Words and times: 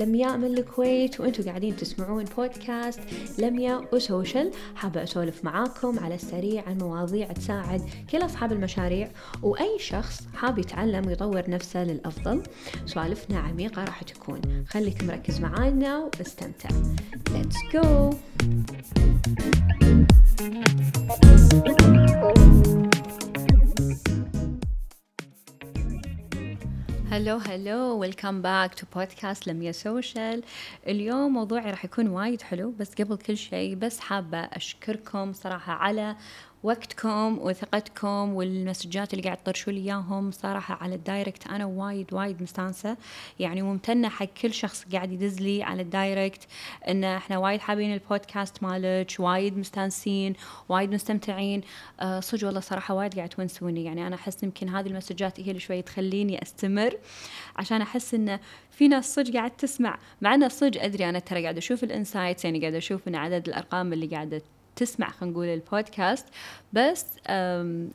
لمياء 0.00 0.36
من 0.36 0.58
الكويت 0.58 1.20
وأنتم 1.20 1.44
قاعدين 1.44 1.76
تسمعون 1.76 2.24
بودكاست 2.24 3.00
لمياء 3.38 3.94
وسوشل. 3.94 4.50
حابة 4.74 5.02
أسولف 5.02 5.44
معاكم 5.44 5.98
على 5.98 6.14
السريع 6.14 6.64
عن 6.66 6.78
مواضيع 6.78 7.32
تساعد 7.32 7.82
كل 8.10 8.24
أصحاب 8.24 8.52
المشاريع 8.52 9.10
وأي 9.42 9.78
شخص 9.78 10.20
حاب 10.34 10.58
يتعلم 10.58 11.06
ويطور 11.06 11.50
نفسه 11.50 11.84
للأفضل 11.84 12.42
سوالفنا 12.86 13.38
عميقة 13.38 13.84
راح 13.84 14.02
تكون. 14.02 14.40
خليك 14.68 15.04
مركز 15.04 15.40
معانا 15.40 16.10
واستمتع. 16.18 16.68
Let's 17.28 17.56
go! 17.72 18.14
hello 27.10 27.36
hello 27.36 27.98
welcome 27.98 28.42
back 28.42 28.74
to 28.74 28.86
podcast 28.94 29.46
لميا 29.46 29.72
Social 29.72 30.42
اليوم 30.88 31.32
موضوعي 31.32 31.70
راح 31.70 31.84
يكون 31.84 32.08
وايد 32.08 32.42
حلو 32.42 32.70
بس 32.70 32.94
قبل 32.94 33.16
كل 33.16 33.36
شيء 33.36 33.74
بس 33.74 34.00
حابة 34.00 34.38
أشكركم 34.38 35.32
صراحة 35.32 35.72
على 35.72 36.16
وقتكم 36.62 37.38
وثقتكم 37.38 38.34
والمسجات 38.34 39.12
اللي 39.12 39.24
قاعد 39.24 39.36
تطرشوا 39.36 39.72
لي 39.72 39.80
إياهم 39.80 40.30
صراحة 40.30 40.78
على 40.80 40.94
ال 40.94 41.01
direct 41.01 41.46
أنا 41.46 41.64
وايد 41.64 42.14
وايد 42.14 42.42
مستانسة. 42.42 42.96
يعني 43.38 43.62
ممتنة 43.62 44.08
حق 44.08 44.24
كل 44.42 44.54
شخص 44.54 44.84
قاعد 44.92 45.12
يدز 45.12 45.40
لي 45.40 45.62
على 45.62 45.82
ال 45.82 45.91
direct 45.91 46.46
إن 46.88 47.04
إحنا 47.04 47.38
وايد 47.38 47.60
حابين 47.60 47.94
البودكاست 47.94 48.62
مالك 48.62 49.12
وايد 49.18 49.58
مستانسين 49.58 50.34
وايد 50.68 50.94
مستمتعين. 50.94 51.60
أه 52.00 52.20
صدق 52.20 52.46
والله 52.46 52.60
صراحة 52.60 52.94
وايد 52.94 53.14
قاعد 53.14 53.28
تونسوني. 53.28 53.84
يعني 53.84 54.06
أنا 54.06 54.16
أحس 54.16 54.42
يمكن 54.42 54.68
هذه 54.68 54.86
المسجات 54.86 55.40
هي 55.40 55.48
اللي 55.48 55.60
شوي 55.60 55.82
تخليني 55.82 56.42
أستمر 56.42 56.96
عشان 57.56 57.82
أحس 57.82 58.14
انه 58.14 58.40
في 58.70 58.88
ناس 58.88 59.14
صدق 59.14 59.34
قاعد 59.34 59.50
تسمع. 59.50 59.98
مع 60.20 60.34
انه 60.34 60.48
صدق 60.48 60.82
أدري 60.82 61.08
أنا 61.08 61.18
ترى 61.18 61.42
قاعدة 61.42 61.58
أشوف 61.58 61.84
ال 61.84 61.91
insights 61.91 62.44
يعني 62.44 62.60
قاعدة 62.60 62.78
أشوف 62.78 63.08
إن 63.08 63.14
عدد 63.14 63.48
الأرقام 63.48 63.92
اللي 63.92 64.06
قاعدة 64.06 64.42
تسمع 64.76 65.10
خلينا 65.10 65.32
نقول 65.32 65.46
البودكاست. 65.46 66.26
بس 66.72 67.06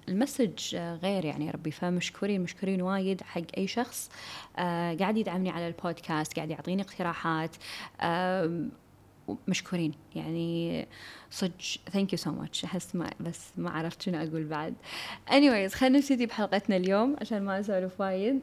ال 0.09 0.17
message 0.17 0.75
غير 0.75 1.25
يعني 1.25 1.51
ربي 1.51 1.71
فمشكورين 1.71 2.41
مشكورين 2.41 2.81
وايد 2.81 3.21
حق 3.21 3.41
أي 3.57 3.67
شخص 3.67 4.09
آه، 4.57 4.93
قاعد 4.93 5.17
يدعمني 5.17 5.49
على 5.49 5.67
البودكاست 5.67 6.35
قاعد 6.35 6.49
يعطيني 6.49 6.81
اقتراحات 6.81 7.55
مشكورين. 9.47 9.91
يعني 10.15 10.87
صدق. 11.31 11.51
thank 11.91 12.13
you 12.13 12.17
so 12.17 12.31
much 12.31 12.63
أحس 12.63 12.95
ما 12.95 13.09
بس 13.19 13.51
ما 13.57 13.69
عرفت 13.69 14.01
شنو 14.01 14.17
أقول 14.17 14.43
بعد. 14.43 14.73
Anyways 15.29 15.73
خلينا 15.73 15.97
نبتدي 15.97 16.25
بحلقتنا 16.25 16.77
اليوم 16.77 17.15
عشان 17.21 17.43
ما 17.43 17.59
أسولف 17.59 18.01
وايد. 18.01 18.39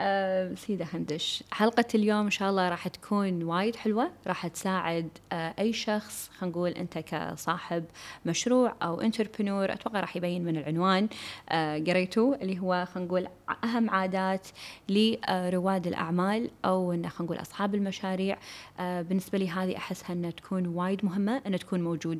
أه 0.00 0.54
سيدة 0.54 0.84
خندش 0.84 1.44
حلقة 1.50 1.84
اليوم 1.94 2.24
إن 2.24 2.30
شاء 2.30 2.50
الله 2.50 2.68
راح 2.68 2.88
تكون 2.88 3.42
وايد 3.42 3.76
حلوة. 3.76 4.10
راح 4.26 4.46
تساعد 4.46 5.08
أه 5.32 5.54
أي 5.58 5.72
شخص 5.72 6.30
خلينا 6.38 6.56
نقول 6.56 6.70
أنت 6.70 6.98
كصاحب 6.98 7.84
مشروع 8.26 8.74
أو 8.82 9.00
انتربرنور 9.00 9.72
أتوقع 9.72 10.00
راح 10.00 10.16
يبين 10.16 10.44
من 10.44 10.56
العنوان 10.56 11.08
أه 11.48 11.78
قريته 11.78 12.34
اللي 12.34 12.58
هو 12.58 12.86
خلينا 12.94 13.08
نقول 13.08 13.26
أهم 13.64 13.90
عادات 13.90 14.48
لرواد 14.88 15.86
الأعمال 15.86 16.50
أو 16.64 16.90
خلينا 16.90 17.10
نقول 17.20 17.40
أصحاب 17.40 17.74
المشاريع. 17.74 18.38
أه 18.80 19.02
بالنسبة 19.02 19.38
لي 19.38 19.48
هذه 19.48 19.76
أحسها 19.76 20.12
أنها 20.12 20.30
تكون 20.30 20.66
وايد 20.66 21.04
مهمة 21.04 21.42
أنها 21.46 21.58
تكون 21.58 21.84
موجودة 21.84 22.17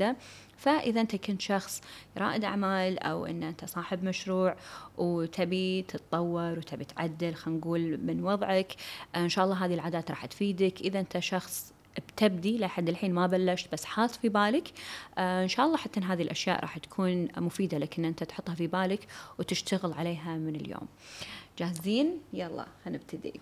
فإذا 0.57 1.01
أنت 1.01 1.17
كنت 1.17 1.41
شخص 1.43 1.83
رائد 2.17 2.45
أعمال 2.45 2.99
أو 2.99 3.27
أن 3.27 3.43
أنت 3.43 3.65
صاحب 3.65 4.05
مشروع 4.05 4.57
وتبي 4.99 5.83
تتطور 5.83 6.59
وتبي 6.59 6.85
تعدل 6.85 7.35
خلينا 7.35 7.61
نقول 7.61 8.01
من 8.05 8.25
وضعك 8.25 8.75
إن 9.17 9.29
شاء 9.29 9.45
الله 9.45 9.65
هذه 9.65 9.75
العادات 9.75 10.11
راح 10.11 10.27
تفيدك. 10.27 10.81
إذا 10.81 11.01
أنت 11.01 11.19
شخص 11.19 11.73
بتبدي 12.09 12.59
لحد 12.59 12.89
الحين 12.89 13.15
ما 13.15 13.27
بلشت 13.27 13.73
بس 13.73 13.85
حاط 13.85 14.11
في 14.11 14.29
بالك 14.29 14.69
آه 15.19 15.43
إن 15.43 15.49
شاء 15.49 15.67
الله 15.67 15.77
حتى 15.77 16.01
هذه 16.01 16.23
الأشياء 16.23 16.61
راح 16.61 16.79
تكون 16.79 17.29
مفيدة 17.37 17.79
لك 17.79 17.99
إن 17.99 18.05
أنت 18.05 18.25
تحطها 18.25 18.55
في 18.55 18.67
بالك 18.67 19.07
وتشتغل 19.39 19.93
عليها 19.93 20.37
من 20.37 20.57
اليوم. 20.57 20.87
جاهزين؟ 21.59 22.21
يلا 22.33 22.67
هنبتدي. 22.87 23.41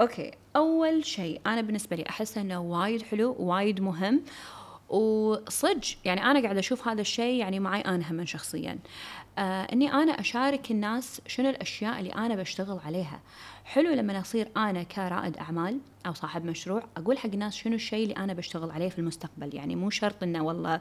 أوكي 0.00 0.30
أول 0.56 1.04
شيء 1.04 1.40
أنا 1.46 1.60
بالنسبة 1.60 1.96
لي 1.96 2.08
أحس 2.08 2.38
إنه 2.38 2.60
وايد 2.60 3.02
حلو 3.02 3.36
وايد 3.38 3.80
مهم. 3.80 4.22
وصدق 4.92 5.96
يعني 6.04 6.24
أنا 6.24 6.42
قاعدة 6.42 6.58
أشوف 6.58 6.88
هذا 6.88 7.00
الشيء 7.00 7.34
يعني 7.34 7.60
معي 7.60 7.80
أنا 7.80 8.10
هم 8.10 8.26
شخصيا. 8.26 8.78
آه 9.38 9.62
إني 9.72 9.92
أنا 9.92 10.12
أشارك 10.20 10.70
الناس 10.70 11.20
شنو 11.26 11.50
الأشياء 11.50 11.98
اللي 12.00 12.10
أنا 12.10 12.34
بشتغل 12.34 12.78
عليها. 12.86 13.20
حلو 13.64 13.90
لما 13.90 14.20
أصير 14.20 14.48
أنا 14.56 14.82
كرائد 14.82 15.36
أعمال 15.36 15.78
أو 16.06 16.12
صاحب 16.12 16.44
مشروع 16.44 16.82
أقول 16.96 17.18
حق 17.18 17.30
الناس 17.32 17.54
شنو 17.54 17.74
الشيء 17.74 18.02
اللي 18.02 18.16
أنا 18.16 18.32
بشتغل 18.32 18.70
عليه 18.70 18.88
في 18.88 18.98
المستقبل. 18.98 19.54
يعني 19.54 19.76
مو 19.76 19.90
شرط 19.90 20.22
إنه 20.22 20.42
والله 20.42 20.80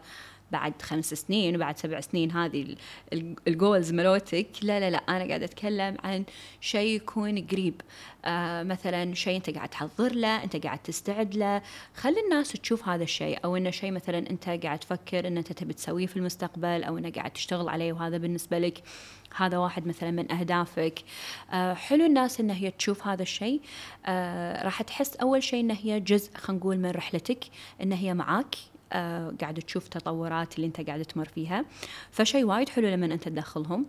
بعد 0.52 0.82
خمس 0.82 1.14
سنين 1.14 1.56
وبعد 1.56 1.78
سبع 1.78 2.00
سنين 2.00 2.32
هذه 2.32 2.76
الجولز 3.48 3.92
ملوتك. 3.92 4.48
لا 4.62 4.80
لا 4.80 4.90
لا 4.90 4.98
أنا 4.98 5.28
قاعدة 5.28 5.46
أتكلم 5.46 5.98
عن 6.04 6.24
شيء 6.62 6.96
يكون 6.96 7.48
قريب. 7.48 7.82
آه 8.26 8.64
مثلا 8.64 9.14
شيء 9.14 9.38
أنت 9.38 9.50
قاعد 9.50 9.70
تحضر 9.70 10.14
له 10.14 10.44
أنت 10.44 10.66
قاعد 10.66 10.80
تستعد 10.80 11.36
له. 11.36 11.62
خلي 11.96 12.20
الناس 12.20 12.52
تشوف 12.52 12.88
هذا 12.88 13.04
الشيء. 13.04 13.40
أو 13.46 13.58
إنه 13.58 13.70
شيء 13.70 13.92
مثلا 13.92 14.18
أنت 14.18 14.50
قاعد 14.50 14.80
تفكر 14.80 15.28
ان 15.28 15.38
أنت 15.38 15.52
تبي 15.54 15.74
تسويه 15.74 16.06
في 16.06 16.18
المستقبل 16.18 16.84
أو 16.84 16.98
إنه 16.98 17.10
قاعد 17.10 17.32
تشتغل 17.32 17.70
عليه 17.70 17.94
وهذا 17.94 18.18
بالنسبة 18.18 18.60
لك. 18.60 18.84
هذا 19.36 19.58
واحد 19.58 19.88
مثلا 19.88 20.12
من 20.12 20.32
أهدافك. 20.32 21.00
آه 21.52 21.74
حلو 21.74 22.06
الناس 22.06 22.40
إن 22.40 22.50
هي 22.50 22.72
تشوف 22.72 23.08
هذا 23.08 23.22
الشيء. 23.22 23.62
آه 24.06 24.64
راح 24.64 24.82
تحس 24.82 25.16
أول 25.16 25.44
شيء 25.44 25.60
إن 25.60 25.72
هي 25.72 26.00
جزء 26.00 26.36
خلينا 26.38 26.60
نقول 26.60 26.78
من 26.78 26.92
رحلتك. 26.92 27.46
إن 27.82 27.92
هي 27.92 28.14
معاك. 28.14 28.56
آه 28.92 29.34
قاعد 29.42 29.60
تشوف 29.60 29.88
تطورات 29.88 30.56
اللي 30.56 30.68
انت 30.68 30.82
قاعد 30.88 31.02
تمر 31.06 31.26
فيها. 31.26 31.66
فشيء 32.12 32.46
وايد 32.46 32.70
حلو 32.70 32.88
لما 32.88 33.06
انت 33.06 33.24
تدخلهم. 33.24 33.86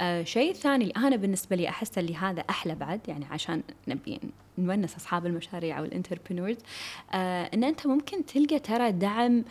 آه 0.00 0.22
شيء 0.22 0.52
ثاني 0.52 0.90
أنا 0.96 1.16
بالنسبة 1.16 1.56
لي 1.56 1.68
أحس 1.68 1.98
اللي 1.98 2.16
هذا 2.16 2.40
أحلى 2.50 2.74
بعد 2.74 3.00
يعني 3.08 3.24
عشان 3.30 3.62
نبي 3.88 4.20
نونس 4.58 4.96
أصحاب 4.96 5.26
المشاريع 5.26 5.78
أو 5.78 5.84
ال 5.84 5.89
entrepreneurs 5.89 6.56
آه 7.12 7.50
إن 7.54 7.64
أنت 7.64 7.86
ممكن 7.86 8.26
تلقى 8.26 8.58
ترى 8.58 8.92
دعم 8.92 9.44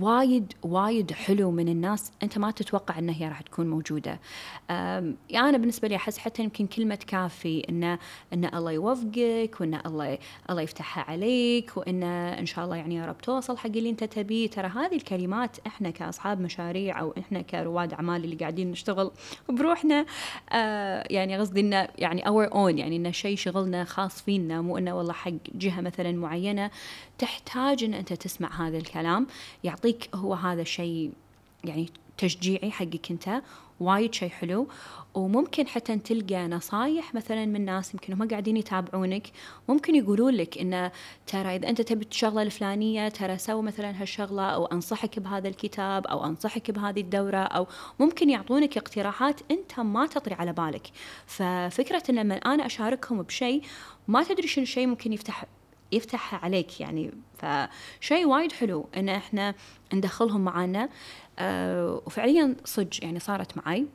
وايد 0.00 0.52
وايد 0.62 1.12
حلو 1.12 1.50
من 1.50 1.68
الناس. 1.68 2.12
أنت 2.22 2.38
ما 2.38 2.50
تتوقع 2.50 2.98
انها 2.98 3.14
هي 3.14 3.28
راح 3.28 3.40
تكون 3.40 3.70
موجودة. 3.70 4.20
يعني 4.68 5.48
أنا 5.48 5.58
بالنسبة 5.58 5.88
لي 5.88 5.96
أحس 5.96 6.18
حتى 6.18 6.42
يمكن 6.42 6.66
كلمة 6.66 6.98
كافي 7.06 7.66
ان 7.68 7.98
ان 8.32 8.44
الله 8.54 8.72
يوفقك 8.72 9.56
وان 9.60 9.80
الله 9.86 10.18
الله 10.50 10.62
يفتحها 10.62 11.04
عليك 11.04 11.76
وان 11.76 12.02
إن 12.02 12.46
شاء 12.46 12.64
الله 12.64 12.76
يعني 12.76 12.94
يا 12.94 13.06
رب 13.06 13.18
توصل 13.18 13.56
حق 13.58 13.66
اللي 13.66 13.90
أنت 13.90 14.04
تبيه. 14.04 14.50
ترى 14.50 14.68
هذه 14.68 14.96
الكلمات 14.96 15.56
إحنا 15.66 15.90
كأصحاب 15.90 16.40
مشاريع 16.40 17.00
أو 17.00 17.14
إحنا 17.18 17.42
كرواد 17.42 17.92
أعمال 17.92 18.24
اللي 18.24 18.36
قاعدين 18.36 18.70
نشتغل 18.70 19.10
بروحنا 19.48 20.06
آه 20.52 21.04
يعني 21.10 21.38
قصدي 21.38 21.60
إنه 21.60 21.88
يعني 21.98 22.26
our 22.28 22.52
own 22.54 22.78
يعني 22.78 22.96
إنه 22.96 23.10
شيء 23.10 23.36
شغلنا 23.36 23.84
خاص 23.84 24.22
فينا 24.22 24.60
مو 24.60 24.78
إنه 24.78 24.96
والله 24.96 25.12
حق 25.12 25.32
جهة 25.54 25.80
مثلا 25.80 26.12
معينة. 26.12 26.70
تحتاج 27.22 27.84
إن 27.84 27.94
أنت 27.94 28.12
تسمع 28.12 28.66
هذا 28.66 28.78
الكلام. 28.78 29.26
يعطيك 29.64 30.08
هو 30.14 30.34
هذا 30.34 30.62
الشيء 30.62 31.12
يعني 31.64 31.88
تشجيعي 32.18 32.70
حقك 32.70 33.10
أنت 33.10 33.42
وايد 33.80 34.14
شيء 34.14 34.28
حلو. 34.28 34.68
وممكن 35.14 35.66
حتى 35.66 35.98
تلقى 35.98 36.48
نصايح 36.48 37.14
مثلا 37.14 37.46
من 37.46 37.64
ناس 37.64 37.94
يمكن 37.94 38.12
هم 38.12 38.28
قاعدين 38.28 38.56
يتابعونك. 38.56 39.26
ممكن 39.68 39.94
يقولون 39.94 40.34
لك 40.34 40.58
انه 40.58 40.92
ترى 41.26 41.56
إذا 41.56 41.68
أنت 41.68 41.80
تبي 41.80 42.06
الشغلة 42.10 42.42
الفلانية 42.42 43.08
ترى 43.08 43.38
سوي 43.38 43.62
مثلا 43.62 44.02
هالشغلة 44.02 44.42
أو 44.42 44.66
أنصحك 44.66 45.18
بهذا 45.18 45.48
الكتاب 45.48 46.06
أو 46.06 46.24
أنصحك 46.24 46.70
بهذه 46.70 47.00
الدورة 47.00 47.36
أو 47.36 47.66
ممكن 48.00 48.30
يعطونك 48.30 48.76
اقتراحات 48.76 49.40
أنت 49.50 49.80
ما 49.80 50.06
تطري 50.06 50.34
على 50.34 50.52
بالك. 50.52 50.86
ففكرة 51.26 52.02
إن 52.10 52.14
لما 52.14 52.34
أنا 52.34 52.66
أشاركهم 52.66 53.22
بشيء 53.22 53.62
ما 54.08 54.22
تدري 54.22 54.48
شنو 54.48 54.62
الشيء 54.62 54.86
ممكن 54.86 55.12
يفتح 55.12 55.44
يفتحها 55.92 56.38
عليك 56.38 56.80
يعني. 56.80 57.10
فشيء 57.38 58.26
وايد 58.26 58.52
حلو 58.52 58.88
إن 58.96 59.08
إحنا 59.08 59.54
ندخلهم 59.94 60.40
معانا. 60.44 60.88
أه 61.38 62.02
وفعليا 62.06 62.56
صدق 62.64 63.04
يعني 63.04 63.18
صارت 63.20 63.56
معي 63.58 63.86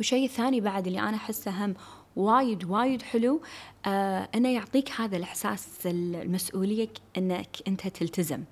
وشيء 0.00 0.28
ثاني 0.28 0.60
بعد 0.60 0.86
اللي 0.86 1.00
أنا 1.00 1.16
أحسه 1.16 1.64
هم 1.64 1.74
وايد 2.18 2.64
وايد 2.64 3.02
حلو. 3.02 3.40
آه 3.86 4.28
انه 4.34 4.48
يعطيك 4.48 5.00
هذا 5.00 5.16
الإحساس 5.16 5.68
المسؤولية 5.86 6.88
إنك 7.16 7.56
أنت 7.68 7.86
تلتزم. 7.88 8.44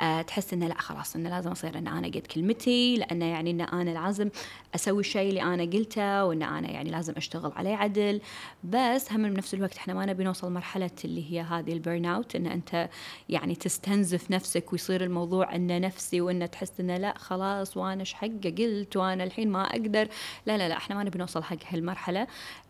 آه 0.00 0.22
تحس 0.22 0.52
إنه 0.52 0.68
لا 0.68 0.74
خلاص 0.74 1.16
إنه 1.16 1.30
لازم 1.30 1.50
أصير 1.50 1.78
إن 1.78 1.88
أنا 1.88 2.06
قد 2.06 2.26
كلمتي 2.34 2.96
لأنه 2.96 3.24
يعني 3.24 3.50
إن 3.50 3.60
أنا 3.60 3.90
لازم 3.90 4.30
أسوي 4.74 5.00
الشيء 5.00 5.28
اللي 5.28 5.42
أنا 5.42 5.62
قلته 5.62 6.24
وإن 6.24 6.42
أنا 6.42 6.70
يعني 6.70 6.90
لازم 6.90 7.12
أشتغل 7.16 7.52
عليه 7.56 7.76
عدل. 7.76 8.20
بس 8.64 9.12
هم 9.12 9.30
بنفس 9.30 9.54
الوقت 9.54 9.76
إحنا 9.76 9.94
ما 9.94 10.06
نبي 10.06 10.24
نوصل 10.24 10.52
مرحلة 10.52 10.90
اللي 11.04 11.32
هي 11.32 11.40
هذه 11.40 11.72
ال 11.72 11.79
burn 11.79 12.06
out 12.06 12.36
إن 12.36 12.46
أنت 12.46 12.88
يعني 13.28 13.54
تستنزف 13.54 14.30
نفسك 14.30 14.72
ويصير 14.72 15.04
الموضوع 15.04 15.54
إنه 15.54 15.78
نفسي 15.78 16.20
وان 16.20 16.50
تحس 16.50 16.80
إنه 16.80 16.96
لا 16.96 17.14
خلاص 17.18 17.76
وأنا 17.76 18.00
إيش 18.00 18.14
حقة 18.14 18.54
قلت؟ 18.58 18.96
وأنا 18.96 19.24
الحين 19.24 19.50
ما 19.50 19.62
أقدر. 19.62 20.08
لا 20.46 20.58
لا 20.58 20.68
لا 20.68 20.76
إحنا 20.76 20.96
ما 20.96 21.04
نبي 21.04 21.18
نوصل 21.18 21.42
حق 21.42 21.56
هالمرحلة. 21.68 22.26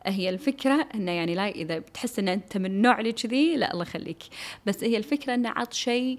هي 0.06 0.28
الفكرة 0.28 0.88
إنه 0.94 1.12
يعني 1.12 1.34
لا 1.34 1.48
إذا 1.48 1.78
تحس 1.78 2.18
إن 2.18 2.28
أنت 2.28 2.56
من 2.56 2.66
النوع 2.66 3.00
اللي 3.00 3.12
كذي 3.12 3.56
لا 3.56 3.72
الله 3.72 3.82
يخليك. 3.82 4.22
بس 4.66 4.84
هي 4.84 4.96
الفكرة 4.96 5.34
ان 5.34 5.46
عط 5.46 5.72
شيء 5.72 6.18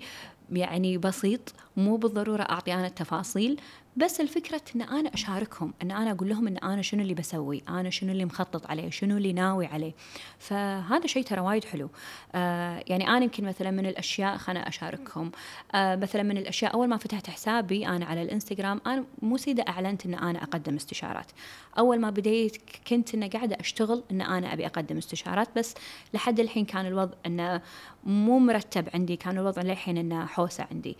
يعني 0.52 0.98
بسيط 0.98 1.54
مو 1.78 1.96
بالضرورة 1.96 2.44
أعطي 2.44 2.74
أنا 2.74 2.88
التفاصيل 2.88 3.62
بس 3.98 4.22
الفكرة 4.22 4.62
إن 4.76 4.82
أنا 4.82 5.14
أشاركهم 5.14 5.74
إن 5.82 5.92
أنا 5.92 6.12
أقول 6.12 6.30
لهم 6.30 6.48
إن 6.48 6.58
أنا 6.58 6.82
شنو 6.82 7.02
اللي 7.02 7.14
بسوي 7.14 7.64
أنا 7.70 7.90
شنو 7.90 8.12
اللي 8.12 8.26
مخطط 8.26 8.68
عليه 8.68 8.90
شنو 8.90 9.18
اللي 9.18 9.34
ناوي 9.34 9.66
عليه. 9.66 9.94
فهذا 10.40 11.08
شيء 11.08 11.24
ترى 11.24 11.42
وايد 11.42 11.64
حلو. 11.64 11.90
آه 12.36 12.84
يعني 12.88 13.08
أنا 13.08 13.24
يمكن 13.24 13.44
مثلا 13.44 13.72
من 13.72 13.86
الأشياء 13.86 14.38
خلنا 14.38 14.68
أشاركهم. 14.68 15.32
آه 15.76 15.96
مثلا 15.96 16.24
من 16.24 16.38
الأشياء 16.38 16.74
أول 16.74 16.88
ما 16.88 16.98
فتحت 16.98 17.30
حسابي 17.30 17.88
أنا 17.88 18.06
على 18.06 18.22
الإنستغرام 18.22 18.82
أنا 18.88 19.06
مو 19.22 19.38
سيدة 19.38 19.66
أعلنت 19.68 20.06
إن 20.06 20.14
أنا 20.14 20.44
أقدم 20.44 20.76
استشارات. 20.76 21.32
أول 21.78 22.00
ما 22.00 22.10
بديت 22.10 22.58
كنت 22.88 23.14
انه 23.16 23.28
قاعدة 23.28 23.58
أشتغل 23.60 24.04
إن 24.12 24.22
أنا 24.22 24.54
أبي 24.54 24.66
أقدم 24.66 24.98
استشارات 24.98 25.48
بس 25.56 25.76
لحد 26.14 26.40
الحين 26.40 26.66
كان 26.66 26.86
الوضع 26.86 27.14
إنه 27.26 27.62
مو 28.04 28.40
مرتب 28.40 28.88
عندي 28.94 29.16
كان 29.16 29.38
الوضع 29.38 29.62
للحين 29.62 29.98
إنه 29.98 30.26
حوسة 30.26 30.68
عندي. 30.72 30.98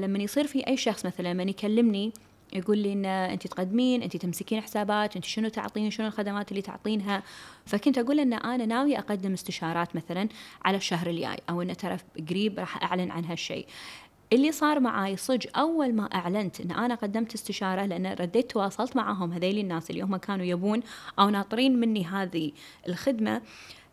فلما 0.00 0.18
يصير 0.18 0.46
في 0.46 0.66
أي 0.66 0.76
شخص 0.76 1.06
مثلا 1.06 1.32
من 1.32 1.48
يكلمني 1.48 2.12
يقول 2.52 2.78
لي 2.78 2.92
إن 2.92 3.04
انت 3.04 3.46
تقدمين 3.46 4.02
انت 4.02 4.16
تمسكين 4.16 4.60
حسابات 4.60 5.16
انت 5.16 5.24
شنو 5.24 5.48
تعطين 5.48 5.90
شنو 5.90 6.06
الخدمات 6.06 6.50
اللي 6.50 6.62
تعطينها 6.62 7.22
فكنت 7.66 7.98
أقول 7.98 8.20
إن 8.20 8.32
أنا 8.32 8.66
ناوية 8.66 8.98
أقدم 8.98 9.32
استشارات 9.32 9.96
مثلا 9.96 10.28
على 10.64 10.76
الشهر 10.76 11.10
الجاي 11.10 11.36
أو 11.50 11.62
إن 11.62 11.76
ترى 11.76 11.96
قريب 12.30 12.58
راح 12.58 12.82
أعلن 12.82 13.10
عن 13.10 13.24
هالشيء. 13.24 13.66
اللي 14.32 14.52
صار 14.52 14.80
معاي 14.80 15.16
صج 15.16 15.46
أول 15.56 15.92
ما 15.92 16.04
أعلنت 16.14 16.60
إن 16.60 16.70
أنا 16.70 16.94
قدمت 16.94 17.34
استشارة 17.34 17.86
لأن 17.86 18.06
رديت 18.06 18.50
تواصلت 18.50 18.96
معاهم 18.96 19.32
هذيل 19.32 19.58
الناس 19.58 19.90
اللي 19.90 20.02
هم 20.02 20.16
كانوا 20.16 20.44
يبون 20.44 20.80
أو 21.18 21.28
ناطرين 21.28 21.80
مني 21.80 22.04
هذه 22.04 22.52
الخدمة 22.88 23.42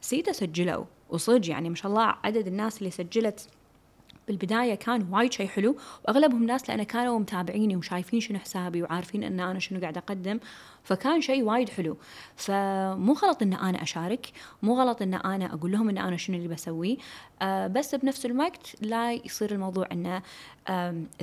سيده 0.01 0.31
سجلوا 0.31 0.85
وصج 1.09 1.49
يعني 1.49 1.69
ما 1.69 1.75
شاء 1.75 1.91
الله 1.91 2.15
عدد 2.23 2.47
الناس 2.47 2.79
اللي 2.79 2.91
سجلت 2.91 3.49
بالبداية 4.27 4.75
كان 4.75 5.07
وايد 5.13 5.33
شيء 5.33 5.47
حلو 5.47 5.77
وأغلبهم 6.05 6.43
ناس 6.43 6.69
لأن 6.69 6.83
كانوا 6.83 7.19
متابعيني 7.19 7.75
وشايفين 7.75 8.19
شنو 8.19 8.39
حسابي 8.39 8.83
وعارفين 8.83 9.23
إن 9.23 9.39
أنا 9.39 9.59
شنو 9.59 9.81
قاعدة 9.81 9.99
أقدم 9.99 10.39
فكان 10.83 11.21
شيء 11.21 11.43
وايد 11.43 11.69
حلو. 11.69 11.97
فمو 12.35 13.13
غلط 13.13 13.41
إن 13.41 13.53
أنا 13.53 13.83
أشارك 13.83 14.31
مو 14.63 14.79
غلط 14.79 15.01
إن 15.01 15.13
أنا 15.13 15.53
أقول 15.53 15.71
لهم 15.71 15.89
إن 15.89 15.97
أنا 15.97 16.17
شنو 16.17 16.37
اللي 16.37 16.47
بسويه 16.47 16.97
آه 17.41 17.67
بس 17.67 17.95
بنفس 17.95 18.25
الوقت 18.25 18.75
لا 18.81 19.13
يصير 19.13 19.51
الموضوع 19.51 19.87
إنه 19.91 20.21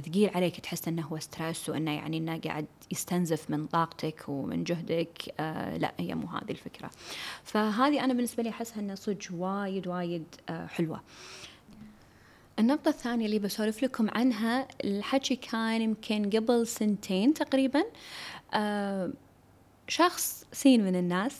ثقيل 0.06 0.30
عليك 0.34 0.60
تحس 0.60 0.88
إنه 0.88 1.02
هو 1.02 1.18
ستريس 1.18 1.68
وإنه 1.68 1.90
يعني 1.90 2.18
إنه 2.18 2.40
قاعد 2.44 2.66
يستنزف 2.90 3.50
من 3.50 3.66
طاقتك 3.66 4.24
ومن 4.28 4.64
جهدك 4.64 5.34
آه 5.40 5.76
لا 5.76 5.92
هي 6.00 6.14
مو 6.14 6.26
هذه 6.26 6.50
الفكرة. 6.50 6.90
فهذه 7.44 8.04
أنا 8.04 8.14
بالنسبة 8.14 8.42
لي 8.42 8.48
أحسها 8.48 8.80
إنه 8.80 8.94
صدق 8.94 9.18
وايد 9.32 9.86
وايد 9.88 10.24
آه 10.48 10.66
حلوة. 10.66 11.00
النقطة 12.58 12.88
الثانية 12.88 13.26
اللي 13.26 13.38
بسولف 13.38 13.82
لكم 13.82 14.10
عنها 14.10 14.68
الحكي 14.84 15.36
كان 15.36 15.82
يمكن 15.82 16.30
قبل 16.30 16.66
سنتين 16.66 17.34
تقريبا. 17.34 17.84
آه 18.54 19.12
شخص 19.88 20.46
سين 20.52 20.84
من 20.84 20.96
الناس 20.96 21.36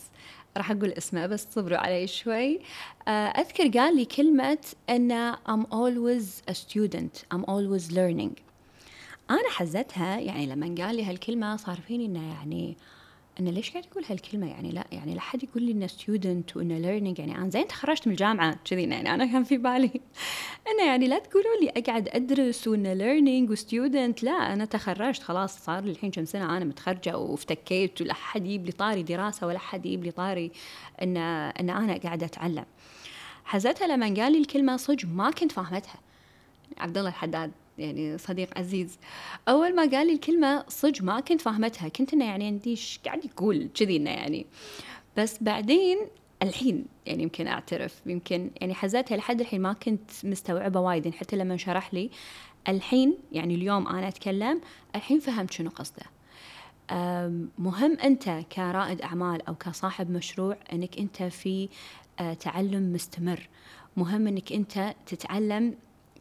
راح 0.57 0.71
أقول 0.71 0.93
اسمه 0.93 1.27
بس 1.27 1.47
صبروا 1.51 1.79
علي 1.79 2.07
شوي. 2.07 2.61
آه 3.09 3.11
أذكر 3.11 3.69
قال 3.69 3.97
لي 3.97 4.05
كلمة 4.05 4.59
أن 4.91 5.33
I'm 5.35 5.65
always 5.67 6.51
a 6.51 6.55
student 6.55 7.35
I'm 7.35 7.45
always 7.45 7.93
learning. 7.93 8.41
أنا 9.31 9.51
حزتها 9.51 10.19
يعني 10.19 10.47
لما 10.47 10.75
قال 10.85 10.97
لي 10.97 11.05
هالكلمة 11.05 11.57
صار 11.57 11.81
فيني 11.89 12.07
إنه 12.07 12.35
يعني 12.35 12.77
انه 13.41 13.51
ليش 13.51 13.71
قاعد 13.71 13.85
يقول 13.87 14.05
هالكلمة؟ 14.09 14.51
يعني 14.51 14.71
لا 14.71 14.85
يعني 14.93 15.15
لا 15.15 15.21
حد 15.21 15.43
يقول 15.43 15.63
لي 15.63 15.73
انه 15.73 15.87
student 15.87 16.57
وانه 16.57 16.79
learning 16.79 17.19
يعني 17.19 17.37
أنا 17.39 17.51
زين 17.51 17.67
تخرجت 17.67 18.07
من 18.07 18.13
الجامعة 18.13 18.59
كذي 18.65 18.83
يعني 18.83 19.15
أنا 19.15 19.27
كان 19.27 19.45
في 19.45 19.57
بالي. 19.57 19.91
إنه 20.69 20.87
يعني 20.87 21.09
لا 21.09 21.19
تقولوا 21.19 21.61
لي 21.63 21.69
أقعد 21.69 22.09
أدرس 22.09 22.69
وانه 22.69 22.93
learning 22.93 23.51
و 23.51 23.60
student 23.60 24.23
لا 24.23 24.53
أنا 24.53 24.65
تخرجت 24.65 25.23
خلاص 25.23 25.65
صار 25.65 25.85
لي 25.85 25.91
الحين 25.91 26.11
كم 26.11 26.25
سنة 26.25 26.57
أنا 26.57 26.65
متخرجة 26.65 27.19
وافتكيت 27.19 28.03
ولا 28.03 28.15
حد 28.15 28.47
يجيب 28.47 28.67
لي 28.67 28.73
طاري 28.73 29.03
دراسة 29.03 29.47
ولا 29.47 29.59
حد 29.59 29.87
يجيب 29.87 30.05
لي 30.05 30.11
طاري 30.11 30.51
إن 31.03 31.17
إن 31.17 31.71
أنا 31.71 31.97
قاعدة 31.97 32.27
أتعلم. 32.27 32.65
حزتها 33.45 33.87
لما 33.87 34.07
قال 34.07 34.33
لي 34.33 34.39
الكلمة 34.39 34.77
صج 34.77 35.07
ما 35.07 35.31
كنت 35.31 35.53
فاهمتها. 35.53 36.01
عبد 36.79 36.99
الله 36.99 37.11
الحداد. 37.11 37.51
يعني 37.79 38.19
صديق 38.19 38.59
عزيز. 38.59 38.99
أول 39.49 39.75
ما 39.75 39.83
قال 39.83 40.07
لي 40.07 40.13
الكلمة 40.13 40.65
صج 40.69 41.03
ما 41.03 41.21
كنت 41.21 41.41
فاهمتها 41.41 41.89
كنت 41.89 42.13
إنه 42.13 42.25
يعني 42.25 42.47
عندي 42.47 42.71
إيش 42.71 43.01
قاعد 43.05 43.25
يقول؟ 43.25 43.69
كذي 43.75 43.97
إنه 43.97 44.11
يعني. 44.11 44.47
بس 45.17 45.39
بعدين 45.41 45.99
الحين 46.43 46.87
يعني 47.07 47.23
يمكن 47.23 47.47
أعترف 47.47 48.03
يمكن 48.07 48.51
يعني 48.61 48.75
حزتها 48.75 49.17
لحد 49.17 49.41
الحين 49.41 49.61
ما 49.63 49.73
كنت 49.73 50.11
مستوعبة 50.25 50.81
وايد 50.81 51.07
يعني 51.07 51.19
حتى 51.19 51.37
لما 51.37 51.57
شرح 51.57 51.95
لي 51.95 52.11
الحين 52.69 53.19
يعني 53.33 53.55
اليوم 53.55 53.89
أنا 53.89 54.09
أتكلم 54.09 54.61
الحين 54.95 55.21
فهمت 55.21 55.53
شنو 55.53 55.71
قصده. 55.71 56.03
مهم 57.59 57.99
أنت 58.05 58.43
كرائد 58.53 59.03
أعمال 59.03 59.49
أو 59.49 59.55
كصاحب 59.55 60.11
مشروع 60.11 60.57
إنك 60.73 60.99
أنت 60.99 61.23
في 61.23 61.69
آه، 62.21 62.35
تعلم 62.35 62.93
مستمر. 62.93 63.49
مهم 63.97 64.27
إنك 64.27 64.53
أنت 64.53 64.95
تتعلم 65.07 65.75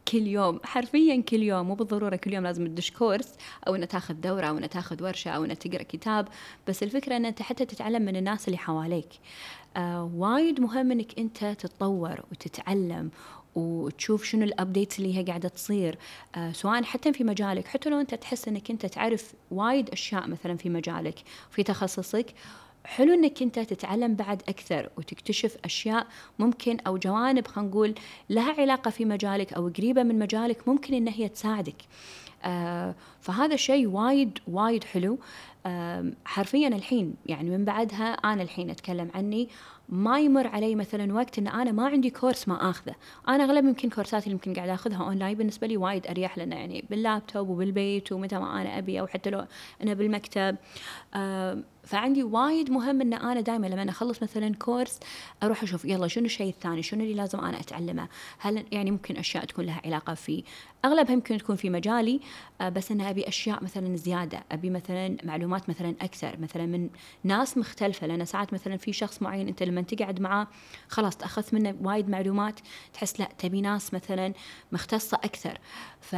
كل 0.08 0.26
يوم. 0.26 0.60
حرفيا 0.64 1.22
كل 1.22 1.42
يوم 1.42 1.66
مو 1.68 1.74
بالضرورة 1.74 2.16
كل 2.16 2.32
يوم 2.34 2.44
لازم 2.44 2.66
تدش 2.66 2.90
course 2.90 3.28
أو 3.68 3.74
إنه 3.74 3.86
تاخذ 3.86 4.14
دورة 4.14 4.46
أو 4.46 4.58
إنه 4.58 4.66
تاخذ 4.66 5.02
ورشة 5.02 5.30
أو 5.30 5.44
إنه 5.44 5.54
تقرأ 5.54 5.82
كتاب. 5.82 6.28
بس 6.68 6.82
الفكرة 6.82 7.16
ان 7.16 7.24
أنت 7.24 7.42
حتى 7.42 7.64
تتعلم 7.64 8.02
من 8.02 8.16
الناس 8.16 8.48
اللي 8.48 8.58
حواليك. 8.58 9.08
آه 9.76 10.10
وايد 10.14 10.60
مهم 10.60 10.92
إنك 10.92 11.18
أنت 11.18 11.44
تتطور 11.44 12.20
وتتعلم 12.30 13.10
وتشوف 13.54 14.24
شنو 14.24 14.44
ال 14.44 14.51
updates 14.51 14.98
اللي 14.98 15.18
هي 15.18 15.22
قاعدة 15.22 15.48
تصير. 15.48 15.98
آه 16.34 16.52
سواء 16.52 16.82
حتى 16.82 17.12
في 17.12 17.24
مجالك 17.24 17.66
حتى 17.66 17.90
لو 17.90 18.00
أنت 18.00 18.14
تحس 18.14 18.48
إنك 18.48 18.70
أنت 18.70 18.86
تعرف 18.86 19.34
وايد 19.50 19.90
أشياء 19.90 20.26
مثلا 20.28 20.56
في 20.56 20.68
مجالك 20.68 21.18
في 21.50 21.62
تخصصك. 21.62 22.26
حلو 22.84 23.14
إنك 23.14 23.42
أنت 23.42 23.58
تتعلم 23.58 24.14
بعد 24.14 24.42
أكثر 24.48 24.90
وتكتشف 24.98 25.56
أشياء 25.64 26.06
ممكن 26.38 26.78
أو 26.86 26.96
جوانب 26.96 27.46
خلينا 27.46 27.70
نقول 27.70 27.94
لها 28.30 28.60
علاقة 28.60 28.90
في 28.90 29.04
مجالك 29.04 29.52
أو 29.52 29.68
قريبة 29.68 30.02
من 30.02 30.18
مجالك 30.18 30.68
ممكن 30.68 30.94
إن 30.94 31.08
هي 31.08 31.28
تساعدك. 31.28 31.76
آه 32.44 32.94
فهذا 33.20 33.56
شيء 33.56 33.86
وايد 33.86 34.38
وايد 34.48 34.84
حلو. 34.84 35.18
آه 35.66 36.12
حرفيا 36.24 36.68
الحين 36.68 37.14
يعني 37.26 37.50
من 37.50 37.64
بعدها 37.64 38.12
أنا 38.12 38.42
الحين 38.42 38.70
أتكلم 38.70 39.10
عني 39.14 39.48
ما 39.88 40.20
يمر 40.20 40.46
علي 40.46 40.74
مثلا 40.74 41.14
وقت 41.14 41.38
إن 41.38 41.48
أنا 41.48 41.72
ما 41.72 41.86
عندي 41.86 42.10
course 42.10 42.48
ما 42.48 42.70
آخذه. 42.70 42.94
أنا 43.28 43.44
أغلب 43.44 43.64
يمكن 43.64 43.90
كورسات 43.90 44.22
اللي 44.22 44.32
يمكن 44.32 44.54
قاعد 44.54 44.68
آخذها 44.68 45.04
أونلاين 45.04 45.38
بالنسبة 45.38 45.66
لي 45.66 45.76
وايد 45.76 46.06
أريح 46.06 46.38
لنا 46.38 46.56
يعني 46.56 46.84
باللابتوب 46.90 47.48
وبالبيت 47.48 48.12
ومتى 48.12 48.38
ما 48.38 48.62
أنا 48.62 48.78
أبي 48.78 49.00
أو 49.00 49.06
حتى 49.06 49.30
لو 49.30 49.44
أنا 49.82 49.94
بالمكتب. 49.94 50.56
آه 51.14 51.58
فعندي 51.84 52.22
وايد 52.22 52.70
مهم 52.70 53.00
إن 53.00 53.12
أنا 53.14 53.40
دائما 53.40 53.66
لما 53.66 53.90
أخلص 53.90 54.22
مثلا 54.22 54.54
كورس 54.54 55.00
أروح 55.42 55.62
أشوف 55.62 55.84
يلا 55.84 56.08
شنو 56.08 56.24
الشيء 56.24 56.48
الثاني 56.48 56.82
شنو 56.82 57.02
اللي 57.02 57.14
لازم 57.14 57.40
أنا 57.40 57.60
أتعلمه؟ 57.60 58.08
هل 58.38 58.64
يعني 58.72 58.90
ممكن 58.90 59.16
أشياء 59.16 59.44
تكون 59.44 59.64
لها 59.64 59.80
علاقة 59.84 60.14
في 60.14 60.44
أغلبها 60.84 61.12
يمكن 61.12 61.38
تكون 61.38 61.56
في 61.56 61.70
مجالي 61.70 62.20
آه 62.60 62.68
بس 62.68 62.90
أنا 62.90 63.10
أبي 63.10 63.28
أشياء 63.28 63.64
مثلا 63.64 63.96
زيادة 63.96 64.44
أبي 64.52 64.70
مثلا 64.70 65.16
معلومات 65.24 65.68
مثلا 65.68 65.94
أكثر 66.00 66.36
مثلا 66.40 66.66
من 66.66 66.90
ناس 67.24 67.58
مختلفة. 67.58 68.06
لأن 68.06 68.24
ساعات 68.24 68.52
مثلا 68.52 68.76
في 68.76 68.92
شخص 68.92 69.22
معين 69.22 69.48
أنت 69.48 69.62
لما 69.62 69.80
تقعد 69.82 70.20
معاه 70.20 70.48
خلاص 70.88 71.16
تأخذت 71.16 71.54
منه 71.54 71.76
وايد 71.82 72.08
معلومات 72.08 72.60
تحس 72.92 73.20
لا 73.20 73.28
تبي 73.38 73.60
ناس 73.60 73.94
مثلا 73.94 74.32
مختصة 74.72 75.16
أكثر. 75.24 75.58
ف 76.00 76.16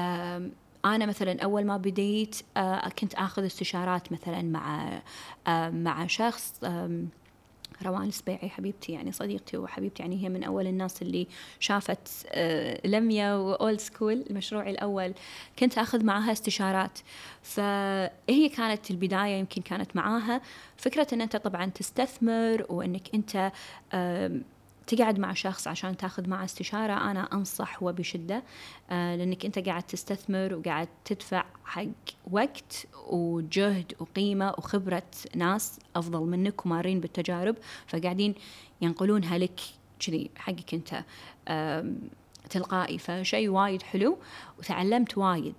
أنا 0.95 1.07
مثلا 1.07 1.43
أول 1.43 1.65
ما 1.65 1.77
بديت 1.77 2.37
آه، 2.57 2.89
كنت 2.89 3.15
آخذ 3.15 3.47
استشارات 3.47 4.13
مثلا 4.13 4.43
مع 4.43 5.01
آه، 5.47 5.71
مع 5.71 6.07
شخص 6.07 6.61
روان 7.83 8.09
السبيعي 8.09 8.49
حبيبتي 8.49 8.93
يعني 8.93 9.13
صديقتي 9.13 9.57
وحبيبتي 9.57 10.03
يعني 10.03 10.25
هي 10.25 10.29
من 10.29 10.45
أول 10.45 10.67
الناس 10.67 11.03
اللي 11.03 11.27
شافت 11.61 12.27
آه، 12.29 12.81
لميا 12.87 13.35
وأولد 13.35 13.81
سكول 13.81 14.25
مشروعي 14.31 14.71
الأول. 14.71 15.15
كنت 15.59 15.79
آخذ 15.79 16.05
معاها 16.05 16.33
استشارات. 16.33 16.99
فهي 17.43 18.49
كانت 18.57 18.91
البداية 18.91 19.39
يمكن 19.39 19.63
كانت 19.63 19.97
معاها. 19.97 20.41
فكرة 20.77 21.07
إن 21.13 21.21
أنت 21.21 21.37
طبعا 21.37 21.67
تستثمر 21.67 22.67
وإنك 22.69 23.15
أنت 23.15 23.53
تقعد 24.87 25.19
مع 25.19 25.33
شخص 25.33 25.69
عشان 25.69 25.97
تاخذ 25.97 26.29
معه 26.29 26.45
استشارة 26.45 27.11
أنا 27.11 27.29
أنصح 27.33 27.83
وبشدة 27.83 28.43
آه 28.91 29.17
لأنك 29.17 29.45
أنت 29.45 29.59
قاعد 29.59 29.83
تستثمر 29.83 30.55
وقاعد 30.55 30.89
تدفع 31.05 31.45
حق 31.65 31.85
وقت 32.31 32.87
وجهد 33.07 33.93
وقيمة 33.99 34.55
وخبرة 34.59 35.03
ناس 35.35 35.81
أفضل 35.97 36.21
منك 36.21 36.67
ومارين 36.67 37.01
بالتجارب. 37.01 37.57
فقاعدين 37.87 38.35
ينقلونها 38.81 39.39
لك 39.39 39.61
كذي 40.01 40.31
حقك 40.37 40.75
أنت 40.75 41.05
تلقائي. 42.51 42.99
فشيء 42.99 43.49
وايد 43.49 43.83
حلو 43.83 44.19
وتعلمت 44.59 45.19
وايد. 45.19 45.55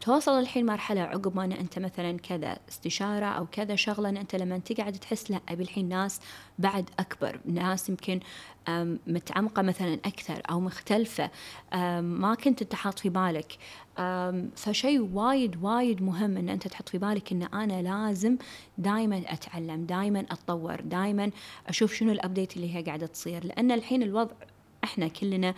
توصل 0.00 0.38
الحين 0.38 0.66
مرحلة 0.66 1.00
عقب 1.00 1.36
ما 1.36 1.44
أنت 1.44 1.78
مثلا 1.78 2.18
كذا 2.18 2.58
استشارة 2.68 3.26
أو 3.26 3.46
كذا 3.46 3.76
شغلة 3.76 4.08
أن 4.08 4.16
أنت 4.16 4.36
لما 4.36 4.58
تقعد 4.58 4.92
تحس 4.92 5.30
لا 5.30 5.40
أبي 5.48 5.62
الحين 5.62 5.88
ناس 5.88 6.20
بعد 6.58 6.90
أكبر 6.98 7.40
ناس 7.44 7.88
يمكن 7.88 8.20
متعمقة 9.06 9.62
مثلا 9.62 9.94
أكثر 9.94 10.42
أو 10.50 10.60
مختلفة 10.60 11.30
ما 12.00 12.36
كنت 12.44 12.62
أنت 12.62 12.74
حاط 12.74 12.98
في 12.98 13.08
بالك. 13.08 13.58
فشيء 14.56 15.00
وايد 15.12 15.62
وايد 15.62 16.02
مهم 16.02 16.36
أن 16.36 16.48
أنت 16.48 16.68
تحط 16.68 16.88
في 16.88 16.98
بالك 16.98 17.32
أن 17.32 17.42
أنا 17.42 17.82
لازم 17.82 18.36
دائما 18.78 19.22
أتعلم 19.26 19.84
دائما 19.84 20.20
أتطور 20.20 20.80
دائما 20.80 21.30
أشوف 21.66 21.94
شنو 21.94 22.12
ال 22.12 22.17
updates 22.17 22.56
اللي 22.56 22.76
هي 22.76 22.82
قاعدة 22.82 23.06
تصير. 23.06 23.44
لأن 23.44 23.72
الحين 23.72 24.02
الوضع 24.02 24.34
إحنا 24.84 25.08
كلنا 25.08 25.54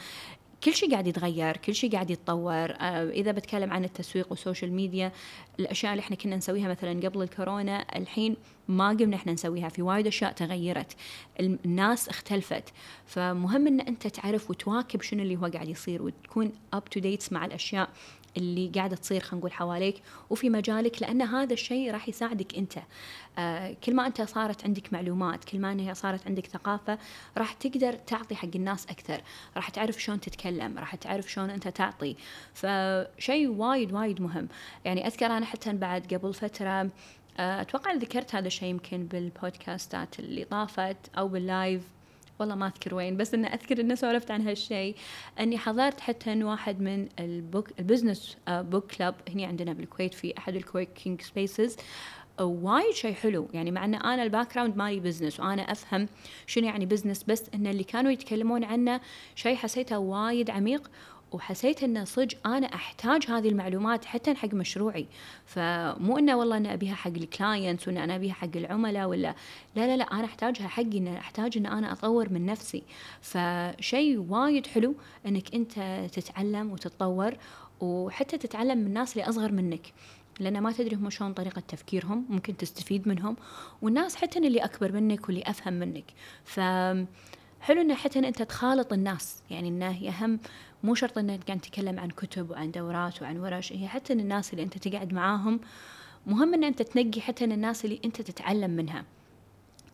كل 0.64 0.74
شيء 0.74 0.90
قاعد 0.90 1.06
يتغير 1.06 1.56
كل 1.56 1.74
شيء 1.74 1.92
قاعد 1.92 2.10
يتطور. 2.10 2.70
آه، 2.70 3.10
إذا 3.10 3.32
بتكلم 3.32 3.72
عن 3.72 3.84
التسويق 3.84 4.26
والسوشيال 4.30 4.72
ميديا 4.72 5.12
الأشياء 5.60 5.92
اللي 5.92 6.00
إحنا 6.00 6.16
كنا 6.16 6.36
نسويها 6.36 6.68
مثلا 6.68 7.08
قبل 7.08 7.22
الكورونا 7.22 7.86
الحين 7.96 8.36
ما 8.68 8.88
قمنا 8.88 9.16
إحنا 9.16 9.32
نسويها 9.32 9.68
في 9.68 9.82
وايد 9.82 10.06
أشياء 10.06 10.32
تغيرت. 10.32 10.96
الناس 11.40 12.08
اختلفت. 12.08 12.64
فمهم 13.06 13.66
إن 13.66 13.80
أنت 13.80 14.06
تعرف 14.06 14.50
وتواكب 14.50 15.02
شنو 15.02 15.22
اللي 15.22 15.36
هو 15.36 15.46
قاعد 15.46 15.68
يصير 15.68 16.02
وتكون 16.02 16.52
up 16.72 16.84
to 16.84 17.00
date 17.00 17.32
مع 17.32 17.44
الأشياء. 17.44 17.88
اللي 18.36 18.72
قاعدة 18.74 18.96
تصير 18.96 19.20
خلينا 19.20 19.38
نقول 19.38 19.52
حواليك 19.52 20.02
وفي 20.30 20.50
مجالك 20.50 21.02
لأن 21.02 21.22
هذا 21.22 21.52
الشيء 21.52 21.92
راح 21.92 22.08
يساعدك 22.08 22.58
أنت. 22.58 22.78
آه 23.38 23.76
كل 23.84 23.94
ما 23.94 24.06
أنت 24.06 24.22
صارت 24.22 24.64
عندك 24.64 24.92
معلومات 24.92 25.44
كل 25.44 25.58
ما 25.58 25.72
انها 25.72 25.94
صارت 25.94 26.26
عندك 26.26 26.46
ثقافة 26.46 26.98
راح 27.36 27.52
تقدر 27.52 27.92
تعطي 27.92 28.34
حق 28.34 28.48
الناس 28.54 28.86
أكثر. 28.86 29.22
راح 29.56 29.68
تعرف 29.68 30.02
شلون 30.02 30.20
تتكلم 30.20 30.78
راح 30.78 30.94
تعرف 30.94 31.32
شلون 31.32 31.50
أنت 31.50 31.68
تعطي. 31.68 32.16
فشيء 32.54 33.48
وايد 33.48 33.92
وايد 33.92 34.22
مهم. 34.22 34.48
يعني 34.84 35.06
أذكر 35.06 35.26
أنا 35.26 35.46
حتى 35.46 35.72
بعد 35.72 36.14
قبل 36.14 36.34
فترة 36.34 36.90
آه، 37.38 37.60
أتوقع 37.60 37.92
ذكرت 37.92 38.34
هذا 38.34 38.46
الشيء 38.46 38.68
يمكن 38.68 39.06
بال 39.06 39.29
podcastات 39.29 40.18
اللي 40.18 40.44
طافت 40.44 40.96
أو 41.18 41.28
بال 41.28 41.47
live. 41.47 41.93
والله 42.38 42.54
ما 42.54 42.66
أذكر 42.66 42.94
وين 42.94 43.16
بس 43.16 43.34
إني 43.34 43.54
أذكر 43.54 43.80
إني 43.80 43.96
سولفت 43.96 44.30
عن 44.30 44.48
هالشيء 44.48 44.96
إني 45.40 45.58
حضرت 45.58 46.00
حتى 46.00 46.32
إن 46.32 46.42
واحد 46.42 46.80
من 46.80 47.08
ال 47.20 47.30
book 47.30 47.68
ال 47.78 47.85
business 47.85 48.36
book 48.48 48.92
club 48.92 49.14
هنا 49.28 49.46
عندنا 49.46 49.72
بالكويت 49.72 50.14
في 50.14 50.38
أحد 50.38 50.56
ال 50.56 50.62
co-working 50.62 51.20
spaces 51.22 51.76
وايد 52.40 52.94
شيء 52.94 53.14
حلو 53.14 53.48
يعني 53.52 53.70
مع 53.70 53.84
ان 53.84 53.94
أنا 53.94 54.22
ال 54.22 54.54
background 54.54 54.76
مالي 54.76 55.00
business 55.00 55.40
وأنا 55.40 55.72
أفهم 55.72 56.08
شنو 56.46 56.66
يعني 56.66 56.86
business 56.86 57.22
بس 57.22 57.44
إن 57.54 57.66
اللي 57.66 57.84
كانوا 57.84 58.10
يتكلمون 58.10 58.64
عنه 58.64 59.00
شيء 59.34 59.56
حسيته 59.56 59.98
وايد 59.98 60.50
عميق. 60.50 60.90
وحسيت 61.34 61.82
إنه 61.82 62.04
صدق 62.04 62.46
أنا 62.46 62.66
أحتاج 62.66 63.26
هذه 63.30 63.48
المعلومات 63.48 64.04
حتى 64.04 64.34
حق 64.34 64.54
مشروعي. 64.54 65.06
فمو 65.46 66.18
إنه 66.18 66.36
والله 66.36 66.56
أنا 66.56 66.74
أبيها 66.74 66.94
حق 66.94 67.10
الكلاينتس 67.10 67.88
وان 67.88 67.96
أنا 67.96 68.16
أبيها 68.16 68.32
حق 68.32 68.56
العملاء 68.56 69.08
ولا 69.08 69.34
لا 69.76 69.86
لا 69.86 69.96
لا 69.96 70.04
أنا 70.04 70.24
أحتاجها 70.24 70.68
حقي 70.68 70.98
ان 70.98 71.08
أحتاج 71.08 71.58
إن 71.58 71.66
أنا 71.66 71.92
أطور 71.92 72.32
من 72.32 72.46
نفسي. 72.46 72.82
فشيء 73.20 74.18
وايد 74.18 74.66
حلو 74.66 74.94
إنك 75.26 75.54
أنت 75.54 75.72
تتعلم 76.12 76.72
وتتطور 76.72 77.34
وحتى 77.80 78.38
تتعلم 78.38 78.78
من 78.78 78.86
الناس 78.86 79.12
اللي 79.12 79.28
أصغر 79.28 79.52
منك. 79.52 79.92
لأن 80.40 80.60
ما 80.60 80.72
تدري 80.72 80.96
هم 80.96 81.10
شلون 81.10 81.32
طريقة 81.32 81.62
تفكيرهم 81.68 82.26
ممكن 82.28 82.56
تستفيد 82.56 83.08
منهم. 83.08 83.36
والناس 83.82 84.16
حتى 84.16 84.38
اللي 84.38 84.58
أكبر 84.58 84.92
منك 84.92 85.28
واللي 85.28 85.42
أفهم 85.42 85.74
منك. 85.74 86.04
ف 86.44 86.60
حلو 87.60 87.80
إنه 87.80 87.94
حتى 87.94 88.18
أنت 88.18 88.42
تخالط 88.42 88.92
الناس. 88.92 89.42
يعني 89.50 89.68
إنه 89.68 89.90
هي 89.90 90.08
اهم 90.08 90.40
مو 90.84 90.94
شرط 90.94 91.18
إنك 91.18 91.44
قاعد 91.46 91.60
تتكلم 91.60 92.00
عن 92.00 92.08
كتب 92.08 92.50
وعن 92.50 92.70
دورات 92.70 93.22
وعن 93.22 93.36
ورش 93.36 93.72
هي 93.72 93.88
حتى 93.88 94.12
الناس 94.12 94.52
اللي 94.52 94.62
أنت 94.62 94.78
تقعد 94.78 95.12
معاهم 95.12 95.60
مهم 96.26 96.54
إن 96.54 96.64
أنت 96.64 96.82
تنقي 96.82 97.20
حتى 97.20 97.44
الناس 97.44 97.84
اللي 97.84 98.00
أنت 98.04 98.20
تتعلم 98.20 98.70
منها 98.70 99.04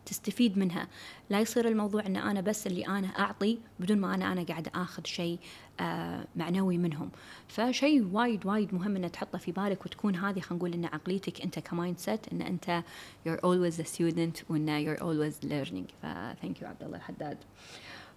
تستفيد 0.05 0.57
منها. 0.57 0.87
لا 1.29 1.39
يصير 1.39 1.67
الموضوع 1.67 2.05
إن 2.05 2.15
أنا 2.17 2.41
بس 2.41 2.67
اللي 2.67 2.87
أنا 2.87 3.07
أعطي 3.07 3.57
بدون 3.79 3.97
ما 3.97 4.15
أنا 4.15 4.31
أنا 4.31 4.43
قاعدة 4.43 4.71
آخذ 4.75 5.05
شيء 5.05 5.39
آه 5.79 6.25
معنوي 6.35 6.77
منهم. 6.77 7.09
فشيء 7.47 8.07
وايد 8.11 8.45
وايد 8.45 8.73
مهم 8.73 8.95
ان 8.95 9.11
تحطه 9.11 9.37
في 9.37 9.51
بالك 9.51 9.85
وتكون 9.85 10.15
هذه 10.15 10.39
خلينا 10.39 10.57
نقول 10.57 10.73
إن 10.73 10.85
عقليتك 10.85 11.41
أنت 11.41 11.59
ك 11.59 11.97
mindset 11.97 12.33
إن 12.33 12.41
أنت 12.41 12.83
you're 13.27 13.39
always 13.39 13.79
a 13.79 13.85
student 13.85 14.43
وإن 14.49 14.85
you're 14.85 14.99
always 14.99 15.45
learning. 15.45 15.91
ف 16.01 16.05
thank 16.41 16.61
you 16.61 16.63
عبد 16.63 16.83
الله 16.83 16.97
الحداد. 16.97 17.37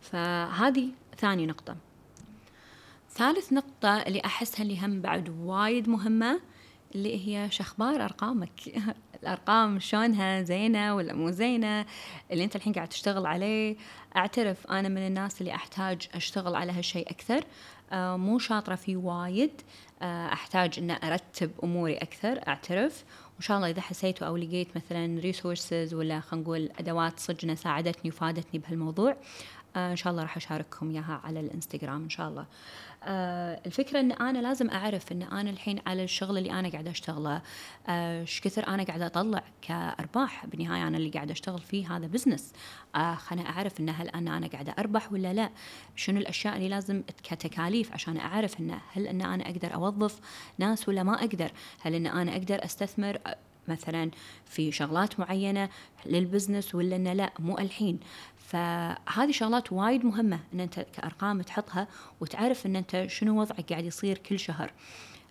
فهذه 0.00 0.88
ثاني 1.18 1.46
نقطة. 1.46 1.76
ثالث 3.14 3.52
نقطة 3.52 3.98
اللي 3.98 4.20
أحسها 4.24 4.62
اللي 4.62 4.80
هم 4.80 5.00
بعد 5.00 5.28
وايد 5.28 5.88
مهمة 5.88 6.40
اللي 6.94 7.28
هي 7.28 7.50
شخبار 7.50 8.04
أرقامك؟ 8.04 8.50
الأرقام 9.22 9.80
شلونها؟ 9.80 10.42
زينة 10.42 10.96
ولا 10.96 11.14
مو 11.14 11.30
زينة؟ 11.30 11.86
اللي 12.30 12.44
أنت 12.44 12.56
الحين 12.56 12.72
قاعد 12.72 12.88
تشتغل 12.88 13.26
عليه. 13.26 13.76
أعترف 14.16 14.66
أنا 14.66 14.88
من 14.88 15.06
الناس 15.06 15.40
اللي 15.40 15.54
أحتاج 15.54 16.08
أشتغل 16.14 16.54
على 16.54 16.72
هالشيء 16.72 17.10
أكثر. 17.10 17.44
آه 17.92 18.16
مو 18.16 18.38
شاطرة 18.38 18.74
فيه 18.74 18.96
وايد. 18.96 19.50
آه 20.02 20.32
أحتاج 20.32 20.78
أن 20.78 20.90
أرتب 20.90 21.50
أموري 21.64 21.96
أكثر 21.96 22.40
أعترف. 22.48 23.04
وإن 23.34 23.42
شاء 23.42 23.56
الله 23.56 23.70
إذا 23.70 23.80
حسيتوا 23.80 24.26
أو 24.26 24.36
لقيت 24.36 24.68
مثلا 24.76 25.20
resources 25.20 25.94
ولا 25.94 26.20
خلينا 26.20 26.44
نقول 26.44 26.70
أدوات 26.78 27.20
صج 27.20 27.37
إنه 27.37 27.54
ساعدتني 27.54 28.10
وفادتني 28.10 28.60
بهالموضوع 28.60 29.16
آه 29.76 29.90
إن 29.90 29.96
شاء 29.96 30.10
الله 30.10 30.22
راح 30.22 30.36
أشارككم 30.36 30.90
إياها 30.90 31.20
على 31.24 31.40
الإنستغرام 31.40 32.02
إن 32.02 32.10
شاء 32.10 32.28
الله. 32.28 32.46
آه 33.06 33.60
الفكرة 33.66 34.00
أن 34.00 34.12
أنا 34.12 34.38
لازم 34.38 34.70
أعرف 34.70 35.12
أن 35.12 35.22
أنا 35.22 35.50
الحين 35.50 35.80
على 35.86 36.04
الشغل 36.04 36.38
اللي 36.38 36.52
أنا 36.52 36.68
قاعدة 36.68 36.90
أشتغله. 36.90 37.42
آه، 37.88 38.20
إيش 38.20 38.38
آه 38.38 38.42
كثر 38.42 38.68
أنا 38.68 38.82
قاعدة 38.82 39.06
أطلع 39.06 39.44
كأرباح؟ 39.62 40.46
بالنهاية 40.46 40.88
أنا 40.88 40.96
اللي 40.96 41.10
قاعدة 41.10 41.32
أشتغل 41.32 41.60
فيه 41.60 41.96
هذا 41.96 42.06
business 42.06 42.52
آه 42.94 43.14
خلنا 43.14 43.48
أعرف 43.50 43.80
أن 43.80 43.88
هل 43.88 44.08
أنا 44.08 44.36
أنا 44.36 44.46
قاعدة 44.46 44.74
أربح 44.78 45.12
ولا 45.12 45.32
لا؟ 45.32 45.50
شنو 45.96 46.20
الأشياء 46.20 46.56
اللي 46.56 46.68
لازم 46.68 47.02
كتكاليف 47.22 47.92
عشان 47.92 48.16
أعرف 48.16 48.60
أن 48.60 48.78
هل 48.92 49.06
أن 49.06 49.22
أنا 49.22 49.50
أقدر 49.50 49.74
أوظف 49.74 50.20
ناس 50.58 50.88
ولا 50.88 51.02
ما 51.02 51.14
أقدر؟ 51.14 51.52
هل 51.80 51.94
أن 51.94 52.06
أنا 52.06 52.32
أقدر 52.32 52.64
أستثمر؟ 52.64 53.18
مثلا 53.68 54.10
في 54.46 54.72
شغلات 54.72 55.20
معينة 55.20 55.68
للبزنس 56.06 56.74
ولا 56.74 56.96
أنه 56.96 57.12
لا؟ 57.12 57.32
مو 57.38 57.58
الحين. 57.58 58.00
فهذه 58.54 59.30
شغلات 59.30 59.72
وايد 59.72 60.04
مهمة 60.04 60.40
إن 60.54 60.60
أنت 60.60 60.80
كأرقام 60.80 61.42
تحطها 61.42 61.88
وتعرف 62.20 62.66
إن 62.66 62.76
أنت 62.76 63.04
شنو 63.08 63.40
وضعك 63.40 63.72
قاعد 63.72 63.84
يصير 63.84 64.18
كل 64.18 64.38
شهر. 64.38 64.70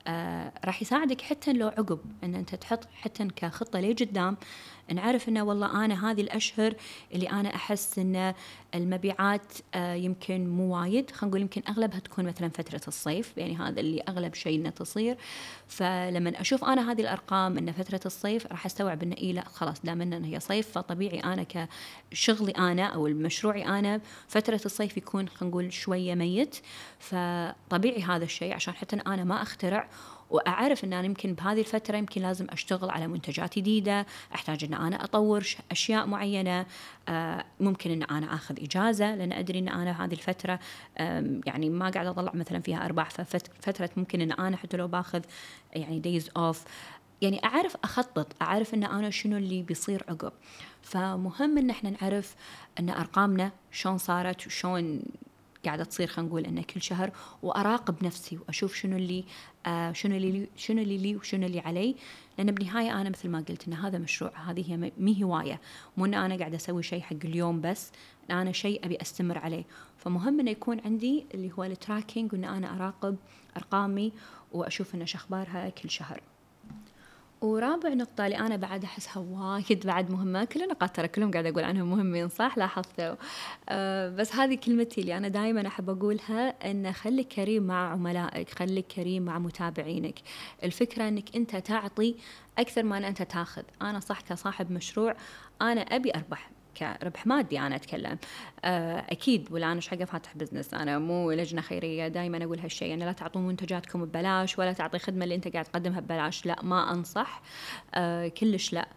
آه 0.07 0.51
راح 0.65 0.81
يساعدك 0.81 1.21
حتى 1.21 1.53
لو 1.53 1.67
عقب 1.67 1.99
إن 2.23 2.35
أنت 2.35 2.55
تحط 2.55 2.87
حتى 2.93 3.27
كخطة 3.27 3.79
لقدام 3.79 4.37
نعرف 4.93 5.29
إنه 5.29 5.43
والله 5.43 5.85
أنا 5.85 6.11
هذه 6.11 6.21
الأشهر 6.21 6.73
اللي 7.13 7.29
أنا 7.29 7.55
أحس 7.55 7.99
إن 7.99 8.33
المبيعات 8.75 9.53
آه 9.75 9.93
يمكن 9.93 10.47
مو 10.47 10.75
وايد. 10.75 11.11
خلينا 11.11 11.27
نقول 11.27 11.41
يمكن 11.41 11.61
أغلبها 11.69 11.99
تكون 11.99 12.25
مثلا 12.25 12.49
فترة 12.49 12.81
الصيف 12.87 13.37
يعني 13.37 13.57
هذا 13.57 13.79
اللي 13.79 14.01
أغلب 14.01 14.33
شيء 14.33 14.59
إنه 14.59 14.69
تصير. 14.69 15.17
فلما 15.67 16.41
أشوف 16.41 16.63
أنا 16.63 16.91
هذه 16.91 17.01
الأرقام 17.01 17.57
إن 17.57 17.71
فترة 17.71 17.99
الصيف 18.05 18.47
راح 18.47 18.65
أستوعب 18.65 19.03
إنه 19.03 19.15
إي 19.17 19.33
لا 19.33 19.43
خلاص 19.43 19.81
دام 19.81 20.01
إن 20.01 20.23
هي 20.23 20.39
صيف 20.39 20.71
فطبيعي 20.71 21.19
أنا 21.19 21.45
كشغلي 22.11 22.51
أنا 22.51 22.85
أو 22.85 23.03
مشروعي 23.03 23.65
أنا 23.65 24.01
فترة 24.27 24.61
الصيف 24.65 24.97
يكون 24.97 25.29
خلينا 25.29 25.51
نقول 25.51 25.73
شوية 25.73 26.15
ميت. 26.15 26.55
فطبيعي 26.99 28.01
هذا 28.01 28.23
الشيء 28.23 28.53
عشان 28.53 28.73
حتى 28.73 28.95
أنا 28.95 29.23
ما 29.23 29.41
أخترع 29.41 29.89
وأعرف 30.29 30.83
إن 30.83 30.93
أنا 30.93 31.05
يمكن 31.05 31.33
بهذه 31.33 31.59
الفترة 31.59 31.97
يمكن 31.97 32.21
لازم 32.21 32.47
أشتغل 32.49 32.89
على 32.89 33.07
منتجات 33.07 33.59
جديدة 33.59 34.05
أحتاج 34.35 34.63
إن 34.63 34.73
أنا 34.73 35.03
أطور 35.03 35.47
أشياء 35.71 36.05
معينة 36.05 36.65
آه، 37.09 37.45
ممكن 37.59 37.91
إن 37.91 38.03
أنا 38.03 38.33
آخذ 38.33 38.63
إجازة 38.63 39.15
لأن 39.15 39.31
أدري 39.31 39.59
إن 39.59 39.69
أنا 39.69 40.05
هذه 40.05 40.13
الفترة 40.13 40.59
يعني 41.45 41.69
ما 41.69 41.89
قاعدة 41.89 42.09
أطلع 42.09 42.31
مثلا 42.33 42.59
فيها 42.59 42.85
أرباح 42.85 43.09
ففتره 43.09 43.89
ممكن 43.97 44.21
إن 44.21 44.31
أنا 44.31 44.57
حتى 44.57 44.77
لو 44.77 44.87
باخذ 44.87 45.21
يعني 45.73 45.99
days 45.99 46.29
off 46.37 46.63
يعني 47.21 47.43
أعرف 47.43 47.77
أخطط 47.83 48.27
أعرف 48.41 48.73
إن 48.73 48.83
أنا 48.83 49.09
شنو 49.09 49.37
اللي 49.37 49.61
بيصير 49.61 50.03
عقب. 50.09 50.31
فمهم 50.81 51.57
إن 51.57 51.69
إحنا 51.69 51.89
نعرف 51.89 52.35
إن 52.79 52.89
أرقامنا 52.89 53.51
شلون 53.71 53.97
صارت 53.97 54.47
وشلون 54.47 55.01
قاعدة 55.65 55.83
تصير 55.83 56.07
خلينا 56.07 56.29
نقول 56.29 56.45
إنه 56.45 56.61
كل 56.61 56.81
شهر 56.81 57.11
وأراقب 57.43 58.03
نفسي 58.03 58.37
وأشوف 58.37 58.75
شنو 58.75 58.97
اللي 58.97 59.23
آه 59.65 59.91
شنو 59.91 60.15
اللي 60.15 60.47
شنو 60.55 60.81
اللي 60.81 60.97
لي 60.97 61.15
وشنو 61.15 61.45
اللي 61.45 61.59
علي. 61.59 61.95
لأن 62.37 62.51
بالنهاية 62.51 63.01
أنا 63.01 63.09
مثل 63.09 63.29
ما 63.29 63.45
قلت 63.49 63.67
إن 63.67 63.73
هذا 63.73 63.97
مشروع 63.97 64.31
هذه 64.51 64.71
هي 64.71 64.91
مو 64.97 65.23
هواية. 65.23 65.61
مو 65.97 66.05
إن 66.05 66.13
أنا 66.13 66.35
قاعدة 66.35 66.55
أسوي 66.55 66.83
شيء 66.83 67.01
حق 67.01 67.15
اليوم 67.23 67.61
بس 67.61 67.91
أنا 68.29 68.51
شيء 68.51 68.85
أبي 68.85 69.01
أستمر 69.01 69.37
عليه. 69.37 69.63
فمهم 69.97 70.39
إنه 70.39 70.51
يكون 70.51 70.79
عندي 70.85 71.25
اللي 71.33 71.51
هو 71.57 71.63
التراكينج 71.63 72.33
وإن 72.33 72.43
أنا 72.43 72.75
أراقب 72.75 73.15
أرقامي 73.57 74.11
وأشوف 74.51 74.95
شو 75.05 75.17
أخبارها 75.17 75.69
كل 75.69 75.89
شهر. 75.89 76.21
ورابع 77.43 77.89
نقطة 77.89 78.25
اللي 78.25 78.37
أنا 78.37 78.55
بعد 78.55 78.83
أحسها 78.83 79.17
وايد 79.29 79.87
بعد 79.87 80.11
مهمة 80.11 80.43
كل 80.43 80.63
النقاط 80.63 80.95
ترى 80.95 81.07
كلهم 81.07 81.31
قاعدة 81.31 81.49
أقول 81.49 81.63
عنهم 81.63 81.89
مهمين 81.91 82.29
صح؟ 82.29 82.57
لاحظتوا 82.57 83.15
أه 83.69 84.09
بس 84.09 84.35
هذه 84.35 84.55
كلمتي 84.55 85.01
اللي 85.01 85.17
أنا 85.17 85.27
دائما 85.27 85.67
أحب 85.67 85.89
أقولها 85.89 86.71
أن 86.71 86.91
خليك 86.93 87.27
كريم 87.27 87.63
مع 87.63 87.91
عملائك 87.91 88.49
خليك 88.49 88.87
كريم 88.87 89.23
مع 89.23 89.39
متابعينك. 89.39 90.19
الفكرة 90.63 91.07
أنك 91.07 91.35
أنت 91.35 91.55
تعطي 91.55 92.15
أكثر 92.57 92.83
ما 92.83 93.07
أنت 93.07 93.21
تاخذ. 93.21 93.63
أنا 93.81 93.99
صح 93.99 94.21
كصاحب 94.21 94.71
مشروع 94.71 95.15
أنا 95.61 95.81
أبي 95.81 96.11
أربح. 96.15 96.49
كربح 96.77 97.27
مادي 97.27 97.59
أنا 97.59 97.75
أتكلم. 97.75 98.17
آه، 98.65 99.05
أكيد 99.09 99.47
ولا 99.51 99.65
أنا 99.65 99.75
إيش 99.75 99.87
حق 99.87 100.03
فاتح 100.03 100.37
business؟ 100.37 100.73
أنا 100.73 100.99
مو 100.99 101.31
لجنة 101.31 101.61
خيرية 101.61 102.07
دائما 102.07 102.43
أقول 102.43 102.59
هالشيء 102.59 102.93
أنا 102.93 103.03
لا 103.03 103.11
تعطون 103.11 103.47
منتجاتكم 103.47 104.05
ببلاش 104.05 104.59
ولا 104.59 104.73
تعطي 104.73 104.99
خدمة 104.99 105.23
اللي 105.23 105.35
أنت 105.35 105.47
قاعد 105.47 105.65
تقدمها 105.65 105.99
ببلاش. 105.99 106.45
لا 106.45 106.63
ما 106.63 106.91
أنصح. 106.91 107.41
آه، 107.95 108.27
كلش 108.27 108.73
لا. 108.73 108.87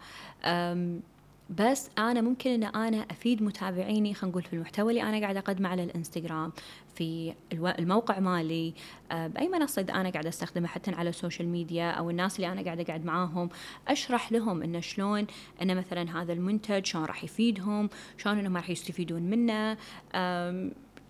بس 1.49 1.89
أنا 1.97 2.21
ممكن 2.21 2.49
إن 2.49 2.63
أنا 2.63 2.97
أفيد 3.11 3.43
متابعيني 3.43 4.13
خلينا 4.13 4.31
نقول 4.31 4.43
في 4.43 4.53
المحتوى 4.53 4.89
اللي 4.89 5.03
أنا 5.03 5.19
قاعدة 5.21 5.39
أقدمه 5.39 5.69
على 5.69 5.83
الإنستغرام. 5.83 6.51
في 6.97 7.33
الموقع 7.53 8.19
مالي 8.19 8.73
آه، 9.11 9.27
بأي 9.27 9.47
منصة 9.47 9.81
إذا 9.81 9.93
أنا 9.93 10.09
قاعدة 10.09 10.29
أستخدمها 10.29 10.67
حتى 10.67 10.91
على 10.91 11.09
السوشيال 11.09 11.47
ميديا 11.47 11.91
أو 11.91 12.09
الناس 12.09 12.35
اللي 12.35 12.51
أنا 12.51 12.61
قاعدة 12.61 12.83
أقعد 12.83 13.05
معاهم 13.05 13.49
أشرح 13.87 14.31
لهم 14.31 14.63
إنه 14.63 14.79
شلون 14.79 15.27
ان 15.61 15.77
مثلا 15.77 16.21
هذا 16.21 16.33
المنتج 16.33 16.85
شلون 16.85 17.05
راح 17.05 17.23
يفيدهم 17.23 17.89
شلون 18.17 18.39
إنهم 18.39 18.55
راح 18.57 18.69
يستفيدون 18.69 19.21
منه 19.21 19.77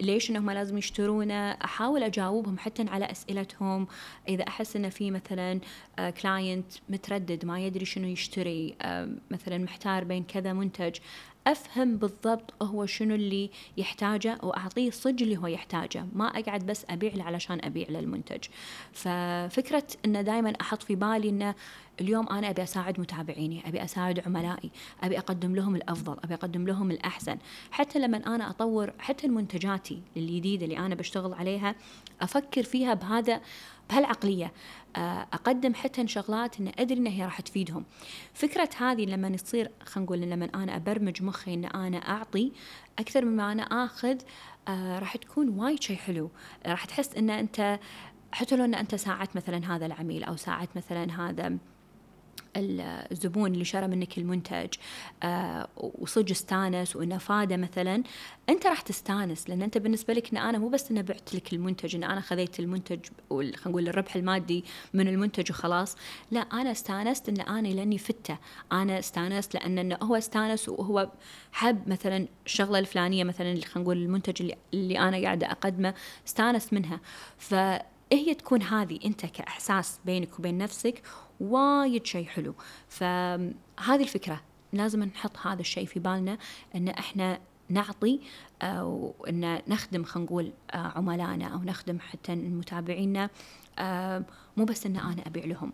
ليش 0.01 0.29
إنهم 0.29 0.51
لازم 0.51 0.77
يشترونه. 0.77 1.51
أحاول 1.51 2.03
أجاوبهم 2.03 2.57
حتى 2.57 2.85
على 2.89 3.11
أسئلتهم. 3.11 3.87
إذا 4.27 4.47
أحس 4.47 4.75
إنه 4.75 4.89
في 4.89 5.11
مثلا 5.11 5.59
كلاينت 6.21 6.73
آه، 6.75 6.79
متردد 6.89 7.45
ما 7.45 7.59
يدري 7.59 7.85
شنو 7.85 8.07
يشتري 8.07 8.75
مثلا 9.31 9.57
محتار 9.57 10.03
بين 10.03 10.23
كذا 10.23 10.53
منتج 10.53 10.95
أفهم 11.47 11.97
بالضبط 11.97 12.53
هو 12.63 12.85
شنو 12.85 13.15
اللي 13.15 13.49
يحتاجه 13.77 14.37
وأعطيه 14.43 14.91
صدق 14.91 15.21
اللي 15.21 15.37
هو 15.37 15.47
يحتاجه. 15.47 16.05
ما 16.13 16.39
أقعد 16.39 16.65
بس 16.65 16.85
أبيع 16.89 17.13
له 17.15 17.23
علشان 17.23 17.59
أبيع 17.63 17.87
له 17.89 17.99
المنتج. 17.99 18.43
ففكرة 18.93 19.87
انه 20.05 20.21
دائما 20.21 20.53
أحط 20.61 20.83
في 20.83 20.95
بالي 20.95 21.29
إنه 21.29 21.55
اليوم 22.01 22.29
أنا 22.29 22.49
أبي 22.49 22.63
أساعد 22.63 22.99
متابعيني 22.99 23.67
أبي 23.67 23.83
أساعد 23.83 24.19
عملائي 24.27 24.71
أبي 25.03 25.17
أقدم 25.17 25.55
لهم 25.55 25.75
الأفضل 25.75 26.17
أبي 26.23 26.33
أقدم 26.33 26.67
لهم 26.67 26.91
الأحسن. 26.91 27.37
حتى 27.71 27.99
لما 27.99 28.17
أنا 28.17 28.49
أطور 28.49 28.93
حتى 28.99 29.27
المنتجاتي 29.27 30.01
الجديدة 30.17 30.65
اللي 30.65 30.77
أنا 30.77 30.95
بشتغل 30.95 31.33
عليها 31.33 31.75
أفكر 32.21 32.63
فيها 32.63 32.93
بهذا 32.93 33.41
بهالعقلية 33.89 34.53
آه، 34.95 35.27
أقدم 35.33 35.73
حتى 35.73 36.07
شغلات 36.07 36.59
ان 36.59 36.71
أدري 36.79 36.97
إنها 36.99 37.11
هي 37.11 37.23
راح 37.25 37.41
تفيدهم. 37.41 37.85
فكرة 38.33 38.69
هذه 38.77 39.05
لما 39.05 39.29
تصير 39.35 39.71
خلينا 39.83 40.05
نقول 40.05 40.21
لما 40.21 40.49
أنا 40.55 40.75
أبرمج 40.75 41.23
مخي 41.23 41.53
إن 41.53 41.65
أنا 41.65 41.97
أعطي 41.97 42.51
أكثر 42.99 43.25
مما 43.25 43.51
أنا 43.51 43.63
آخذ 43.63 44.17
آه، 44.67 44.99
راح 44.99 45.17
تكون 45.17 45.49
وايد 45.49 45.83
شيء 45.83 45.97
حلو. 45.97 46.29
راح 46.65 46.85
تحس 46.85 47.15
إن 47.15 47.29
أنت 47.29 47.79
حتى 48.31 48.55
لو 48.55 48.65
إن 48.65 48.75
أنت 48.75 48.95
ساعدت 48.95 49.35
مثلا 49.35 49.75
هذا 49.75 49.85
العميل 49.85 50.23
أو 50.23 50.35
ساعدت 50.35 50.69
مثلا 50.77 51.29
هذا 51.29 51.57
الزبون 52.55 53.53
اللي 53.53 53.65
شرى 53.65 53.87
منك 53.87 54.17
المنتج 54.17 54.67
آه 55.23 55.67
وصدق 55.77 56.31
استانس 56.31 56.95
وإنه 56.95 57.17
فاده 57.17 57.57
مثلا 57.57 58.03
أنت 58.49 58.67
راح 58.67 58.81
تستانس 58.81 59.49
لأن 59.49 59.61
أنت 59.61 59.77
بالنسبة 59.77 60.13
لك 60.13 60.31
إن 60.31 60.37
أنا 60.37 60.57
مو 60.57 60.69
بس 60.69 60.91
انه 60.91 61.01
بعت 61.01 61.35
لك 61.35 61.53
المنتج 61.53 61.95
إن 61.95 62.03
أنا 62.03 62.21
خذيت 62.21 62.59
المنتج 62.59 62.99
خلينا 63.29 63.57
نقول 63.67 63.87
الربح 63.87 64.15
المادي 64.15 64.65
من 64.93 65.07
المنتج 65.07 65.51
وخلاص 65.51 65.95
لا 66.31 66.39
أنا 66.39 66.71
استانست 66.71 67.29
إن 67.29 67.41
أنا 67.41 67.67
لأني 67.67 67.97
فدته 67.97 68.37
أنا 68.71 68.99
استانست 68.99 69.53
لأن 69.53 69.77
إنه 69.79 69.97
هو 70.03 70.15
استانس 70.15 70.69
وهو 70.69 71.09
حب 71.51 71.89
مثلا 71.89 72.27
الشغلة 72.45 72.79
الفلانية 72.79 73.23
مثلا 73.23 73.47
خلينا 73.47 73.77
نقول 73.77 73.97
المنتج 73.97 74.41
اللي, 74.41 74.55
اللي 74.73 74.99
أنا 74.99 75.21
قاعدة 75.21 75.51
أقدمه 75.51 75.93
استانس 76.27 76.73
منها. 76.73 76.99
ف 77.37 77.55
هي 78.11 78.33
تكون 78.33 78.61
هذه 78.61 78.99
أنت 79.05 79.25
كإحساس 79.25 79.99
بينك 80.05 80.39
وبين 80.39 80.57
نفسك 80.57 81.01
وايد 81.39 82.05
شيء 82.05 82.25
حلو. 82.25 82.55
فهذه 82.89 84.01
الفكرة 84.01 84.41
لازم 84.73 85.03
نحط 85.03 85.37
هذا 85.37 85.61
الشيء 85.61 85.85
في 85.85 85.99
بالنا 85.99 86.37
إن 86.75 86.87
إحنا 86.87 87.39
نعطي 87.69 88.19
أو 88.61 89.15
إن 89.29 89.61
نخدم 89.67 90.03
خلينا 90.03 90.25
نقول 90.29 90.51
آه، 90.71 90.77
عملائنا 90.77 91.47
أو 91.47 91.59
نخدم 91.59 91.99
حتى 91.99 92.35
متابعينا 92.35 93.29
مو 94.57 94.65
بس 94.65 94.85
إن 94.85 94.95
أنا 94.95 95.27
أبيع 95.27 95.45
لهم. 95.45 95.73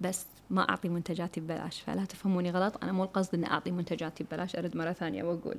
بس 0.00 0.26
ما 0.50 0.68
أعطي 0.68 0.88
منتجاتي 0.88 1.40
ببلاش. 1.40 1.80
فلا 1.80 2.04
تفهموني 2.04 2.50
غلط 2.50 2.78
أنا 2.82 2.92
مو 2.92 3.04
القصد 3.04 3.34
إني 3.34 3.50
أعطي 3.50 3.70
منتجاتي 3.70 4.24
ببلاش 4.24 4.56
أرد 4.56 4.76
مرة 4.76 4.92
ثانية 4.92 5.22
وأقول. 5.22 5.56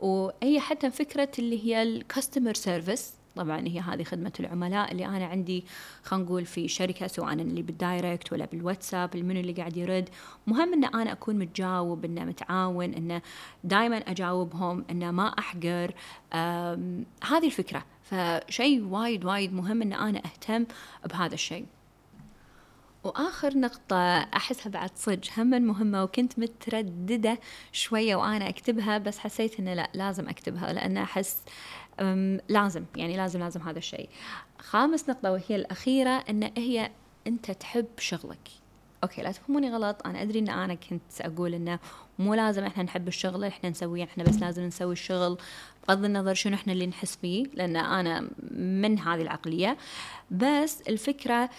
وهي 0.00 0.60
حتى 0.60 0.90
فكرة 0.90 1.30
اللي 1.38 1.64
هي 1.64 1.82
ال 1.82 1.90
customer 1.90 2.54
service 2.54 3.14
طبعا 3.36 3.68
هي 3.68 3.80
هذه 3.80 4.02
خدمة 4.02 4.32
العملاء 4.40 4.92
اللي 4.92 5.06
أنا 5.06 5.26
عندي 5.26 5.64
خلينا 6.02 6.24
نقول 6.24 6.44
في 6.46 6.68
شركة 6.68 7.06
سواء 7.06 7.32
اللي 7.32 7.62
بال 7.62 7.79
direct 7.79 8.32
ولا 8.32 8.44
بالواتساب 8.44 9.14
منو 9.14 9.40
اللي 9.40 9.52
قاعد 9.52 9.76
يرد. 9.76 10.08
مهم 10.46 10.72
أن 10.72 10.84
أنا 10.84 11.12
أكون 11.12 11.38
متجاوب 11.38 12.04
أنه 12.04 12.24
متعاون 12.24 12.94
أنه 12.94 13.22
دائما 13.64 13.96
أجاوبهم 13.96 14.84
أنه 14.90 15.10
ما 15.10 15.28
أحقر. 15.38 15.94
هذه 17.24 17.46
الفكرة. 17.46 17.84
فشيء 18.02 18.84
وايد 18.84 19.24
وايد 19.24 19.52
مهم 19.52 19.82
أن 19.82 19.92
أنا 19.92 20.18
أهتم 20.18 20.66
بهذا 21.10 21.34
الشيء 21.34 21.66
وآخر 23.04 23.58
نقطة 23.58 24.18
أحسها 24.18 24.70
بعد 24.70 24.90
صدق 24.94 25.38
هم 25.38 25.62
مهمة 25.62 26.02
وكنت 26.02 26.38
مترددة 26.38 27.38
شوية 27.72 28.16
وأنا 28.16 28.48
أكتبها 28.48 28.98
بس 28.98 29.18
حسيت 29.18 29.60
إنه 29.60 29.74
لا 29.74 29.90
لازم 29.94 30.28
أكتبها 30.28 30.72
لأن 30.72 30.96
أحس 30.96 31.42
لازم 32.48 32.84
يعني 32.96 33.16
لازم 33.16 33.40
لازم 33.40 33.62
هذا 33.62 33.78
الشيء. 33.78 34.08
خامس 34.58 35.08
نقطة 35.08 35.32
وهي 35.32 35.56
الأخيرة 35.56 36.10
أن 36.10 36.50
هي 36.56 36.90
أنت 37.26 37.50
تحب 37.50 37.86
شغلك. 37.98 38.48
أوكي 39.02 39.22
لا 39.22 39.32
تفهموني 39.32 39.70
غلط. 39.70 40.06
أنا 40.06 40.22
أدري 40.22 40.38
إن 40.38 40.48
أنا 40.48 40.74
كنت 40.74 41.20
أقول 41.20 41.54
إنه 41.54 41.78
مو 42.18 42.34
لازم 42.34 42.64
إحنا 42.64 42.82
نحب 42.82 43.08
الشغل 43.08 43.44
إحنا 43.44 43.70
نسويه 43.70 44.04
إحنا 44.04 44.24
بس 44.24 44.36
لازم 44.36 44.62
نسوي 44.62 44.92
الشغل. 44.92 45.38
بغض 45.88 46.04
النظر 46.04 46.34
شنو 46.34 46.54
إحنا 46.54 46.72
اللي 46.72 46.86
نحس 46.86 47.16
فيه 47.16 47.46
لأن 47.54 47.76
أنا 47.76 48.28
من 48.50 48.98
هذه 48.98 49.22
العقلية. 49.22 49.76
بس 50.30 50.80
الفكرة 50.88 51.50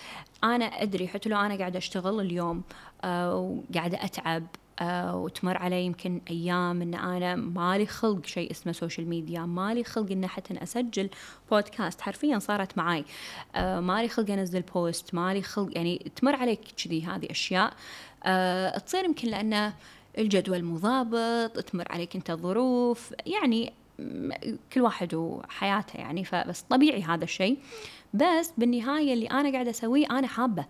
أنا 0.44 0.66
أدري 0.66 1.08
حتى 1.08 1.30
لو 1.30 1.40
أنا 1.40 1.58
قاعدة 1.58 1.78
أشتغل 1.78 2.20
اليوم 2.20 2.64
آه 3.04 3.36
وقاعدة 3.36 4.04
أتعب 4.06 4.44
آه 4.80 5.16
وتمر 5.16 5.58
علي 5.58 5.86
يمكن 5.86 6.22
أيام 6.30 6.82
إن 6.82 6.94
أنا 6.94 7.36
مالي 7.36 7.86
خلق 7.86 8.26
شيء 8.26 8.52
اسمه 8.52 8.72
سوشيال 8.72 9.10
ميديا 9.10 9.42
مالي 9.42 9.84
خلق 9.84 10.12
ان 10.12 10.28
حتى 10.28 10.64
أسجل 10.64 11.10
بودكاست 11.52 12.02
حرفيا 12.02 12.40
صارت 12.40 12.78
معي 12.78 13.06
آه 13.56 13.80
مالي 13.80 14.08
خلق 14.08 14.32
أنزل 14.32 14.62
post 14.62 15.14
مالي 15.16 15.42
خلق 15.42 15.70
يعني 15.76 16.12
تمر 16.16 16.36
عليك 16.36 16.60
كذي 16.84 17.06
هذه 17.06 17.28
أشياء. 17.32 17.74
آه 18.24 18.78
تصير 18.78 19.06
يمكن 19.06 19.28
لأنه 19.28 19.74
الجدول 20.18 20.64
مو 20.64 21.02
ضابط 21.02 21.60
تمر 21.60 21.86
عليك 21.92 22.16
أنت 22.16 22.32
ظروف 22.32 23.14
يعني 23.26 23.74
كل 24.74 24.82
واحد 24.82 25.14
وحياته 25.14 25.98
يعني 25.98 26.24
فبس 26.24 26.62
طبيعي 26.62 27.04
هذا 27.04 27.24
الشيء. 27.24 27.58
بس 28.14 28.54
بالنهاية 28.58 29.14
اللي 29.14 29.26
أنا 29.28 29.52
قاعدة 29.52 29.70
أسويه 29.70 30.06
أنا 30.12 30.28
حابة. 30.28 30.66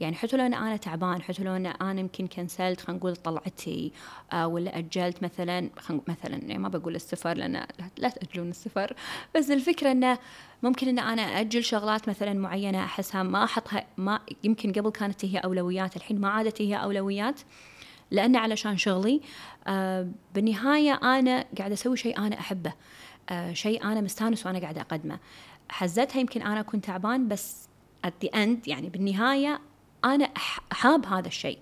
يعني 0.00 0.14
حتى 0.16 0.36
لو 0.36 0.46
أنا 0.46 0.76
تعبان 0.76 1.22
حتى 1.22 1.42
لو 1.42 1.56
أنا 1.56 2.00
يمكن 2.00 2.26
كنسلت 2.26 2.80
خلينا 2.80 2.98
نقول 2.98 3.16
طلعتي 3.16 3.92
آه 4.32 4.46
ولا 4.46 4.78
أجلت 4.78 5.22
مثلا 5.22 5.70
مثلا 6.08 6.36
يعني 6.36 6.58
ما 6.58 6.68
بقول 6.68 6.94
السفر 6.94 7.36
لأن 7.36 7.66
لا 7.98 8.08
تأجلون 8.08 8.48
السفر. 8.50 8.96
بس 9.34 9.50
الفكرة 9.50 9.92
أنه 9.92 10.18
ممكن 10.62 10.88
إن 10.88 10.98
أنا 10.98 11.22
أجل 11.22 11.64
شغلات 11.64 12.08
مثلا 12.08 12.32
معينة 12.32 12.84
أحسها 12.84 13.22
ما 13.22 13.44
أحطها 13.44 13.86
ما 13.96 14.20
يمكن 14.44 14.72
قبل 14.72 14.90
كانت 14.90 15.24
هي 15.24 15.38
أولويات 15.38 15.96
الحين 15.96 16.20
ما 16.20 16.28
عادت 16.28 16.62
هي 16.62 16.76
أولويات 16.76 17.40
لأن 18.10 18.36
علشان 18.36 18.76
شغلي 18.76 19.20
آه 19.66 20.08
بالنهاية 20.34 20.92
أنا 20.92 21.44
قاعدة 21.58 21.74
أسوي 21.74 21.96
شيء 21.96 22.18
أنا 22.18 22.40
أحبه 22.40 22.72
آه 23.30 23.52
شيء 23.52 23.84
أنا 23.84 24.00
مستانس 24.00 24.46
وأنا 24.46 24.58
قاعدة 24.58 24.80
أقدمه. 24.80 25.18
حزتها 25.68 26.20
يمكن 26.20 26.42
أنا 26.42 26.62
كنت 26.62 26.84
تعبان 26.84 27.28
بس 27.28 27.68
at 28.06 28.26
the 28.26 28.28
end 28.28 28.58
يعني 28.66 28.88
بالنهاية 28.88 29.60
أنا 30.04 30.24
أحاب 30.72 31.06
هذا 31.06 31.28
الشيء. 31.28 31.58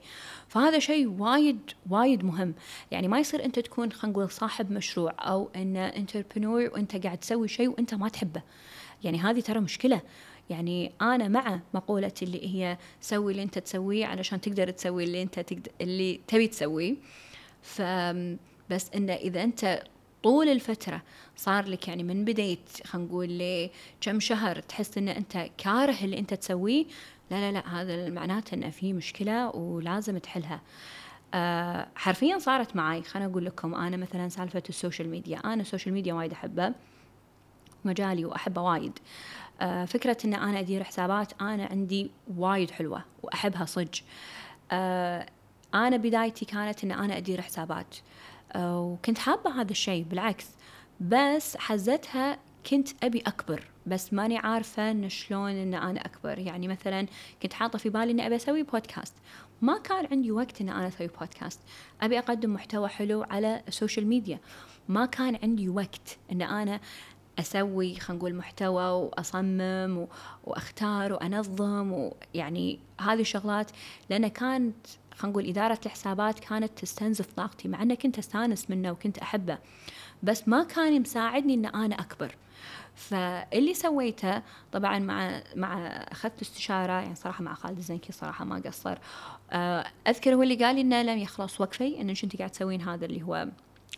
فهذا 0.49 0.79
شيء 0.79 1.09
وايد 1.09 1.59
وايد 1.91 2.25
مهم. 2.25 2.55
يعني 2.91 3.09
ما 3.09 3.19
يصير 3.19 3.45
أنت 3.45 3.59
تكون 3.59 3.93
خلينا 3.93 4.19
نقول 4.19 4.31
صاحب 4.31 4.73
مشروع 4.73 5.15
أو 5.19 5.51
إن 5.57 5.77
انتربرنور 5.77 6.71
وأنت 6.73 7.07
قاعد 7.07 7.19
تسوي 7.19 7.49
شيء 7.49 7.69
وأنت 7.69 7.95
ما 7.95 8.09
تحبه. 8.09 8.43
يعني 9.05 9.19
هذه 9.19 9.41
ترى 9.41 9.61
مشكلة. 9.61 10.01
يعني 10.51 10.93
أنا 11.03 11.29
مع 11.29 11.61
مقوله 11.75 12.13
اللي 12.23 12.55
هي 12.55 12.79
سوي 13.01 13.33
اللي 13.33 13.43
أنت 13.43 13.59
تسويه 13.59 14.07
علشان 14.07 14.41
تقدر 14.41 14.71
تسوي 14.71 15.05
اللي 15.05 15.23
أنت 15.23 15.41
تقدر 15.41 15.73
اللي 15.81 16.21
تبي 16.29 16.47
تسويه. 16.47 16.97
ف 17.63 17.83
بس 18.71 18.91
انه 18.95 19.13
إذا 19.13 19.43
أنت 19.43 19.83
طول 20.23 20.49
الفترة 20.49 21.03
صار 21.37 21.69
لك 21.69 21.89
يعني 21.89 22.03
من 22.03 22.25
بداية 22.25 22.59
خلينا 22.87 23.09
نقول 23.09 23.69
كم 24.01 24.21
شهر 24.21 24.61
تحس 24.61 24.99
إن 24.99 25.09
أنت 25.09 25.47
كاره 25.59 25.97
اللي 26.05 26.19
أنت 26.19 26.35
تسويه 26.35 26.85
لا 27.31 27.37
لا 27.37 27.53
لا 27.53 27.81
هذا 27.81 28.11
معناته 28.11 28.55
ان 28.55 28.71
في 28.71 28.93
مشكلة 28.93 29.49
ولازم 29.57 30.19
تحلها. 30.19 30.61
أه 31.35 31.89
حرفيا 31.95 32.39
صارت 32.39 32.77
معي 32.77 33.03
خليني 33.03 33.31
أقول 33.31 33.45
لكم 33.45 33.75
أنا 33.75 33.97
مثلا 33.97 34.29
سالفة 34.29 34.63
السوشيال 34.69 35.09
ميديا. 35.09 35.39
أنا 35.39 35.63
السوشيال 35.63 35.95
ميديا 35.95 36.15
وايد 36.15 36.33
أحبه 36.33 36.73
مجالي 37.85 38.25
وأحبه 38.25 38.63
وايد. 38.63 38.99
أه 39.61 39.85
فكرة 39.85 40.17
إن 40.25 40.35
أنا 40.35 40.61
أدير 40.61 40.85
حسابات 40.85 41.33
أنا 41.41 41.67
عندي 41.67 42.11
وايد 42.37 42.71
حلوة 42.71 43.05
وأحبها 43.23 43.65
صج 43.65 44.01
أه 44.73 45.27
أنا 45.75 45.97
بدايتي 45.97 46.45
كانت 46.45 46.85
إن 46.85 46.93
أنا 46.93 47.17
أدير 47.17 47.41
حسابات. 47.41 47.97
أه 48.53 48.81
وكنت 48.81 49.19
حابة 49.19 49.61
هذا 49.61 49.71
الشيء 49.71 50.05
بالعكس. 50.05 50.47
بس 51.01 51.57
حزتها 51.57 52.39
كنت 52.71 52.89
أبي 53.05 53.21
أكبر. 53.21 53.70
بس 53.87 54.13
ماني 54.13 54.39
عارفة 54.39 54.91
إن 54.91 55.09
شلون 55.09 55.51
إن 55.51 55.75
أنا 55.75 56.01
أكبر. 56.07 56.39
يعني 56.39 56.69
مثلا 56.69 57.07
كنت 57.43 57.53
حاطة 57.53 57.79
في 57.79 57.89
بالي 57.89 58.11
اني 58.11 58.27
أبي 58.27 58.37
أسوي 58.37 58.63
بودكاست 58.63 59.15
ما 59.63 59.79
كان 59.79 60.07
عندي 60.13 60.33
وقت 60.33 60.61
إن 60.61 60.69
أنا 60.69 60.89
أسوي 60.89 61.07
بودكاست 61.07 61.61
أبي 62.01 62.19
أقدم 62.19 62.55
محتوى 62.55 62.89
حلو 62.89 63.23
على 63.23 63.63
السوشيال 63.69 64.07
ميديا 64.07 64.39
ما 64.89 65.07
كان 65.07 65.39
عندي 65.43 65.69
وقت 65.69 66.19
إن 66.33 66.43
أنا 66.43 66.81
أسوي 67.39 67.95
خلينا 67.95 68.19
نقول 68.19 68.35
محتوى 68.35 68.85
وأصمم 68.85 70.07
وأختار 70.45 71.13
وأنظم 71.13 71.93
ويعني 71.93 72.79
هذه 73.01 73.21
الشغلات 73.21 73.71
لأن 74.11 74.29
كانت 74.29 74.87
خلينا 75.15 75.33
نقول 75.33 75.49
إدارة 75.49 75.79
الحسابات 75.87 76.39
كانت 76.39 76.79
تستنزف 76.79 77.33
طاقتي 77.33 77.69
مع 77.69 77.83
إني 77.83 77.97
كنت 77.97 78.19
أستانس 78.19 78.71
منه 78.71 78.91
وكنت 78.91 79.19
أحبه. 79.19 79.59
بس 80.23 80.49
ما 80.49 80.65
كان 80.65 81.01
مساعدني 81.01 81.55
إن 81.55 81.67
أنا 81.67 81.95
أكبر. 81.95 82.35
فاللي 82.95 83.75
سويته 83.75 84.43
طبعا 84.73 84.99
مع 84.99 85.43
مع 85.57 85.87
أخذت 85.87 86.41
استشارة 86.41 86.93
يعني 86.93 87.15
صراحة 87.15 87.45
مع 87.45 87.55
خالد 87.55 87.79
الزنكي 87.79 88.13
صراحة 88.13 88.45
ما 88.45 88.63
قصر. 88.67 88.99
آه، 89.51 89.87
أذكر 90.09 90.35
هو 90.35 90.43
اللي 90.43 90.65
قال 90.65 90.75
لي 90.75 90.81
إنه 90.81 91.03
لميا 91.03 91.19
خلاص 91.19 91.61
وقفي 91.61 92.01
انك 92.01 92.25
انت 92.25 92.37
قاعد 92.37 92.51
تسوين؟ 92.51 92.83
هذا 92.83 93.07
اللي 93.07 93.23
هو 93.23 93.49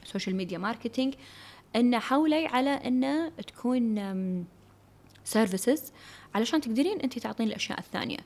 social 0.04 0.36
media 0.36 0.58
marketing 0.58 1.14
إنه 1.76 1.98
حولي 1.98 2.46
على 2.46 2.70
إنه 2.70 3.28
تكون 3.28 4.46
services 5.24 5.92
علشان 6.34 6.60
تقدرين 6.60 7.00
انت 7.00 7.18
تعطين 7.18 7.48
الأشياء 7.48 7.78
الثانية. 7.78 8.18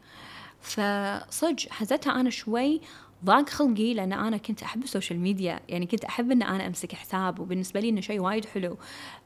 فصج 0.60 1.68
حزتها 1.68 2.20
أنا 2.20 2.30
شوي 2.30 2.80
ضاق 3.24 3.48
خلقي 3.48 3.94
لأن 3.94 4.12
أنا 4.12 4.36
كنت 4.36 4.62
أحب 4.62 4.82
ال 4.82 4.88
social 4.88 5.20
media 5.20 5.60
يعني 5.68 5.86
كنت 5.86 6.04
أحب 6.04 6.30
إن 6.32 6.42
أنا 6.42 6.66
أمسك 6.66 6.94
حساب 6.94 7.40
وبالنسبة 7.40 7.80
لي 7.80 7.88
إنه 7.88 8.00
شيء 8.00 8.20
وايد 8.20 8.44
حلو. 8.44 8.76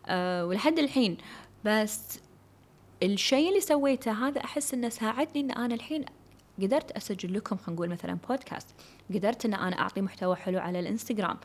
أه 0.07 0.47
ولحد 0.47 0.79
الحين. 0.79 1.17
بس 1.65 2.21
الشيء 3.03 3.49
اللي 3.49 3.61
سويته 3.61 4.29
هذا 4.29 4.45
أحس 4.45 4.75
إنه 4.75 4.89
ساعدني 4.89 5.41
إن 5.41 5.51
أنا 5.51 5.75
الحين 5.75 6.05
قدرت 6.63 6.91
أسجل 6.91 7.35
لكم 7.35 7.57
خلينا 7.57 7.73
نقول 7.77 7.89
مثلا 7.89 8.19
بودكاست 8.29 8.75
قدرت 9.15 9.45
إن 9.45 9.55
أنا 9.55 9.79
أعطي 9.79 10.01
محتوى 10.01 10.37
حلو 10.37 10.59
على 10.59 10.81
الإنستغرام. 10.81 11.37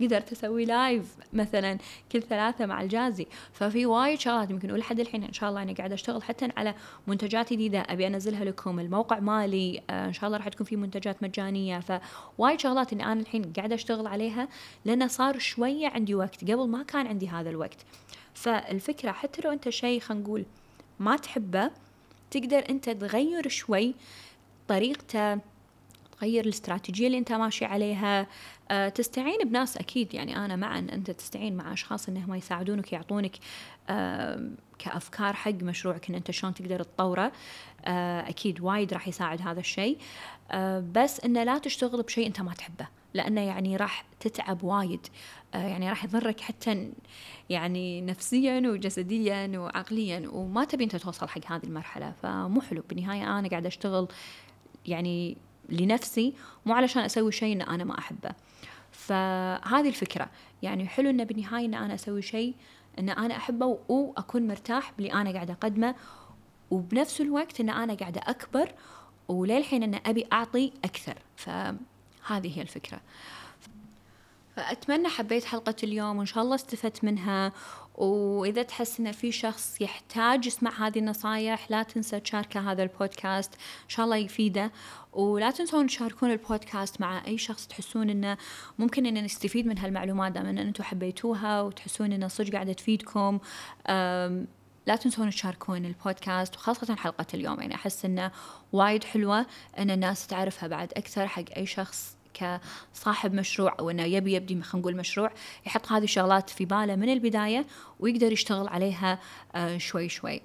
قدرت 0.00 0.32
أسوي 0.32 0.64
live 0.64 1.16
مثلا 1.32 1.78
كل 2.12 2.22
ثلاثة 2.22 2.66
مع 2.66 2.82
الجازي. 2.82 3.26
ففي 3.52 3.86
وايد 3.86 4.20
شغلات 4.20 4.50
يمكن 4.50 4.70
ولحد 4.70 5.00
الحين 5.00 5.24
إن 5.24 5.32
شاء 5.32 5.50
الله 5.50 5.62
أنا 5.62 5.72
قاعدة 5.72 5.94
أشتغل 5.94 6.22
حتى 6.22 6.48
على 6.56 6.74
منتجات 7.06 7.52
جديدة 7.52 7.80
أبي 7.80 8.06
أنزلها 8.06 8.44
لكم. 8.44 8.80
الموقع 8.80 9.20
مالي 9.20 9.82
آه 9.90 10.06
إن 10.06 10.12
شاء 10.12 10.26
الله 10.26 10.38
راح 10.38 10.48
تكون 10.48 10.66
في 10.66 10.76
منتجات 10.76 11.22
مجانية. 11.22 11.80
فوايد 11.80 12.60
شغلات 12.60 12.92
اني 12.92 13.04
أنا 13.04 13.20
الحين 13.20 13.52
قاعدة 13.52 13.74
أشتغل 13.74 14.06
عليها 14.06 14.48
لأنه 14.84 15.06
صار 15.06 15.38
شوية 15.38 15.88
عندي 15.88 16.14
وقت. 16.14 16.44
قبل 16.44 16.68
ما 16.68 16.82
كان 16.82 17.06
عندي 17.06 17.28
هذا 17.28 17.50
الوقت. 17.50 17.78
فالفكرة 18.34 19.12
حتى 19.12 19.42
لو 19.44 19.52
أنت 19.52 19.68
شيء 19.68 20.00
خلينا 20.00 20.24
نقول 20.24 20.44
ما 20.98 21.16
تحبه 21.16 21.70
تقدر 22.30 22.64
أنت 22.70 22.90
تغير 22.90 23.48
شوي 23.48 23.94
طريقته 24.72 25.38
تغير 26.18 26.44
الاستراتيجية 26.44 27.06
اللي 27.06 27.18
أنت 27.18 27.32
ماشي 27.32 27.64
عليها. 27.64 28.26
أه 28.70 28.88
تستعين 28.88 29.38
بناس 29.44 29.76
أكيد. 29.76 30.14
يعني 30.14 30.36
أنا 30.36 30.56
مع 30.56 30.78
أن 30.78 30.90
أنت 30.90 31.10
تستعين 31.10 31.56
مع 31.56 31.72
أشخاص 31.72 32.08
أنهم 32.08 32.34
يساعدونك 32.34 32.92
يعطونك 32.92 33.36
أه 33.88 34.50
كأفكار 34.78 35.34
حق 35.34 35.50
مشروعك 35.50 36.08
أن 36.08 36.14
أنت 36.14 36.30
شلون 36.30 36.54
تقدر 36.54 36.82
تطوره. 36.82 37.32
أه 37.84 38.28
أكيد 38.28 38.60
وايد 38.60 38.92
راح 38.92 39.08
يساعد 39.08 39.42
هذا 39.42 39.60
الشيء. 39.60 39.98
أه 40.50 40.84
بس 40.94 41.20
أنه 41.20 41.44
لا 41.44 41.58
تشتغل 41.58 42.02
بشيء 42.02 42.26
أنت 42.26 42.40
ما 42.40 42.54
تحبه 42.54 42.88
لأنه 43.14 43.40
يعني 43.40 43.76
راح 43.76 44.04
تتعب 44.20 44.64
وايد. 44.64 45.06
أه 45.54 45.66
يعني 45.66 45.88
راح 45.88 46.04
يضرك 46.04 46.40
حتى 46.40 46.92
يعني 47.50 48.00
نفسيا 48.00 48.62
وجسديا 48.66 49.58
وعقليا 49.58 50.28
وما 50.28 50.64
تبي 50.64 50.84
أنت 50.84 50.96
توصل 50.96 51.28
حق 51.28 51.52
هذه 51.52 51.64
المرحلة. 51.64 52.12
فمو 52.22 52.60
حلو. 52.60 52.82
بالنهايه 52.88 53.38
أنا 53.38 53.48
قاعدة 53.48 53.68
أشتغل 53.68 54.08
يعني 54.86 55.36
لنفسي 55.68 56.34
مو 56.66 56.74
علشان 56.74 57.02
أسوي 57.02 57.32
شيء 57.32 57.52
إن 57.52 57.62
أنا 57.62 57.84
ما 57.84 57.98
أحبه. 57.98 58.30
فهذه 58.92 59.88
الفكرة. 59.88 60.30
يعني 60.62 60.86
حلو 60.88 61.10
إنه 61.10 61.24
بالنهاية 61.24 61.66
إن 61.66 61.74
أنا 61.74 61.94
أسوي 61.94 62.22
شيء 62.22 62.54
إن 62.98 63.08
أنا 63.08 63.36
أحبه 63.36 63.78
واكون 63.88 64.46
مرتاح 64.46 64.92
باللي 64.92 65.12
أنا 65.12 65.32
قاعدة 65.32 65.52
أقدمه 65.52 65.94
وبنفس 66.70 67.20
الوقت 67.20 67.60
إن 67.60 67.70
أنا 67.70 67.94
قاعدة 67.94 68.20
أكبر 68.24 68.72
وللحين 69.28 69.82
إن 69.82 70.00
أبي 70.06 70.26
أعطي 70.32 70.72
أكثر. 70.84 71.14
فهذه 71.36 72.58
هي 72.58 72.62
الفكرة. 72.62 73.00
فأتمنى 74.56 75.08
حبيت 75.08 75.44
حلقة 75.44 75.74
اليوم 75.82 76.16
وإن 76.18 76.26
شاء 76.26 76.44
الله 76.44 76.54
استفدت 76.54 77.04
منها 77.04 77.52
وإذا 77.94 78.62
تحس 78.62 79.00
إن 79.00 79.12
في 79.12 79.32
شخص 79.32 79.80
يحتاج 79.80 80.46
يسمع 80.46 80.86
هذه 80.86 80.98
النصايح 80.98 81.70
لا 81.70 81.82
تنسى 81.82 82.20
تشاركه 82.20 82.72
هذا 82.72 82.82
البودكاست. 82.82 83.54
إن 83.54 83.88
شاء 83.88 84.04
الله 84.04 84.16
يفيده. 84.16 84.72
ولا 85.12 85.50
تنسون 85.50 85.86
تشاركون 85.86 86.30
البودكاست 86.30 87.00
مع 87.00 87.26
أي 87.26 87.38
شخص 87.38 87.66
تحسون 87.66 88.10
إنه 88.10 88.36
ممكن 88.78 89.06
إن 89.06 89.24
نستفيد 89.24 89.66
من 89.66 89.78
هالمعلومات 89.78 90.32
دام 90.32 90.46
إن 90.46 90.58
أنتم 90.58 90.84
حبيتوها 90.84 91.62
وتحسون 91.62 92.12
إنه 92.12 92.28
صدق 92.28 92.52
قاعدة 92.52 92.72
تفيدكم. 92.72 93.38
لا 94.86 94.96
تنسون 94.96 95.30
تشاركون 95.30 95.84
البودكاست 95.84 96.56
وخاصة 96.56 96.94
حلقة 96.94 97.26
اليوم. 97.34 97.60
يعني 97.60 97.74
أحس 97.74 98.04
إنه 98.04 98.30
وايد 98.72 99.04
حلوة 99.04 99.46
إن 99.78 99.90
الناس 99.90 100.26
تعرفها 100.26 100.68
بعد 100.68 100.92
أكثر 100.96 101.26
حق 101.26 101.44
أي 101.56 101.66
شخص 101.66 102.16
كصاحب 102.34 103.34
مشروع 103.34 103.76
أو 103.80 103.90
إنه 103.90 104.02
يبي 104.04 104.32
يبدي 104.32 104.62
خلينا 104.62 104.82
نقول 104.82 104.96
مشروع 104.96 105.30
يحط 105.66 105.92
هذه 105.92 106.04
الشغلات 106.04 106.50
في 106.50 106.64
باله 106.64 106.96
من 106.96 107.12
البداية 107.12 107.66
ويقدر 108.00 108.32
يشتغل 108.32 108.68
عليها 108.68 109.18
آه، 109.54 109.78
شوي 109.78 110.08
شوي. 110.08 110.40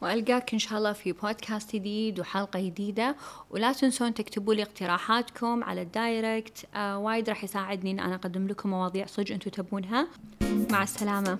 وألقاك 0.00 0.52
إن 0.52 0.58
شاء 0.58 0.78
الله 0.78 0.92
في 0.92 1.12
بودكاست 1.12 1.76
جديد 1.76 2.20
وحلقة 2.20 2.60
جديدة. 2.60 3.16
ولا 3.50 3.72
تنسون 3.72 4.14
تكتبوا 4.14 4.54
لي 4.54 4.62
اقتراحاتكم 4.62 5.64
على 5.64 5.82
الدايركت 5.82 6.66
آه 6.74 6.98
وايد 6.98 7.28
راح 7.28 7.44
يساعدني 7.44 7.90
إن 7.90 8.00
أنا 8.00 8.14
أقدم 8.14 8.48
لكم 8.48 8.70
مواضيع 8.70 9.06
صدق 9.06 9.32
أنتم 9.32 9.50
تبونها. 9.50 10.08
مع 10.70 10.82
السلامة. 10.82 11.38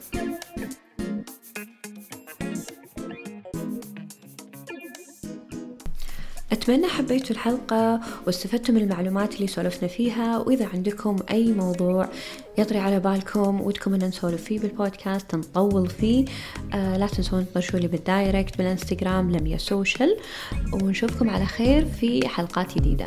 أتمنى 6.63 6.87
حبيتوا 6.87 7.31
الحلقة 7.31 8.01
واستفدتوا 8.27 8.75
من 8.75 8.81
المعلومات 8.83 9.35
اللي 9.35 9.47
سولفنا 9.47 9.89
فيها 9.89 10.39
وإذا 10.39 10.67
عندكم 10.67 11.17
أي 11.31 11.53
موضوع 11.53 12.09
يطري 12.59 12.79
على 12.79 13.01
بالكم 13.01 13.61
ودكم 13.61 13.95
أن 13.95 14.05
نسولف 14.05 14.45
فيه 14.45 14.61
بالبودكاست 14.61 15.35
نطول 15.35 15.91
فيه 15.91 16.25
آه 16.75 16.97
لا 16.97 17.07
تنسون 17.07 17.47
تطرشوا 17.47 17.79
لي 17.79 17.89
بال 17.89 18.06
direct 18.06 18.59
بالإنستغرام 18.59 19.31
لميا 19.31 19.59
سوشيال 19.59 20.17
ونشوفكم 20.73 21.31
على 21.31 21.47
خير 21.47 21.85
في 21.87 22.29
حلقات 22.29 22.79
جديدة. 22.79 23.05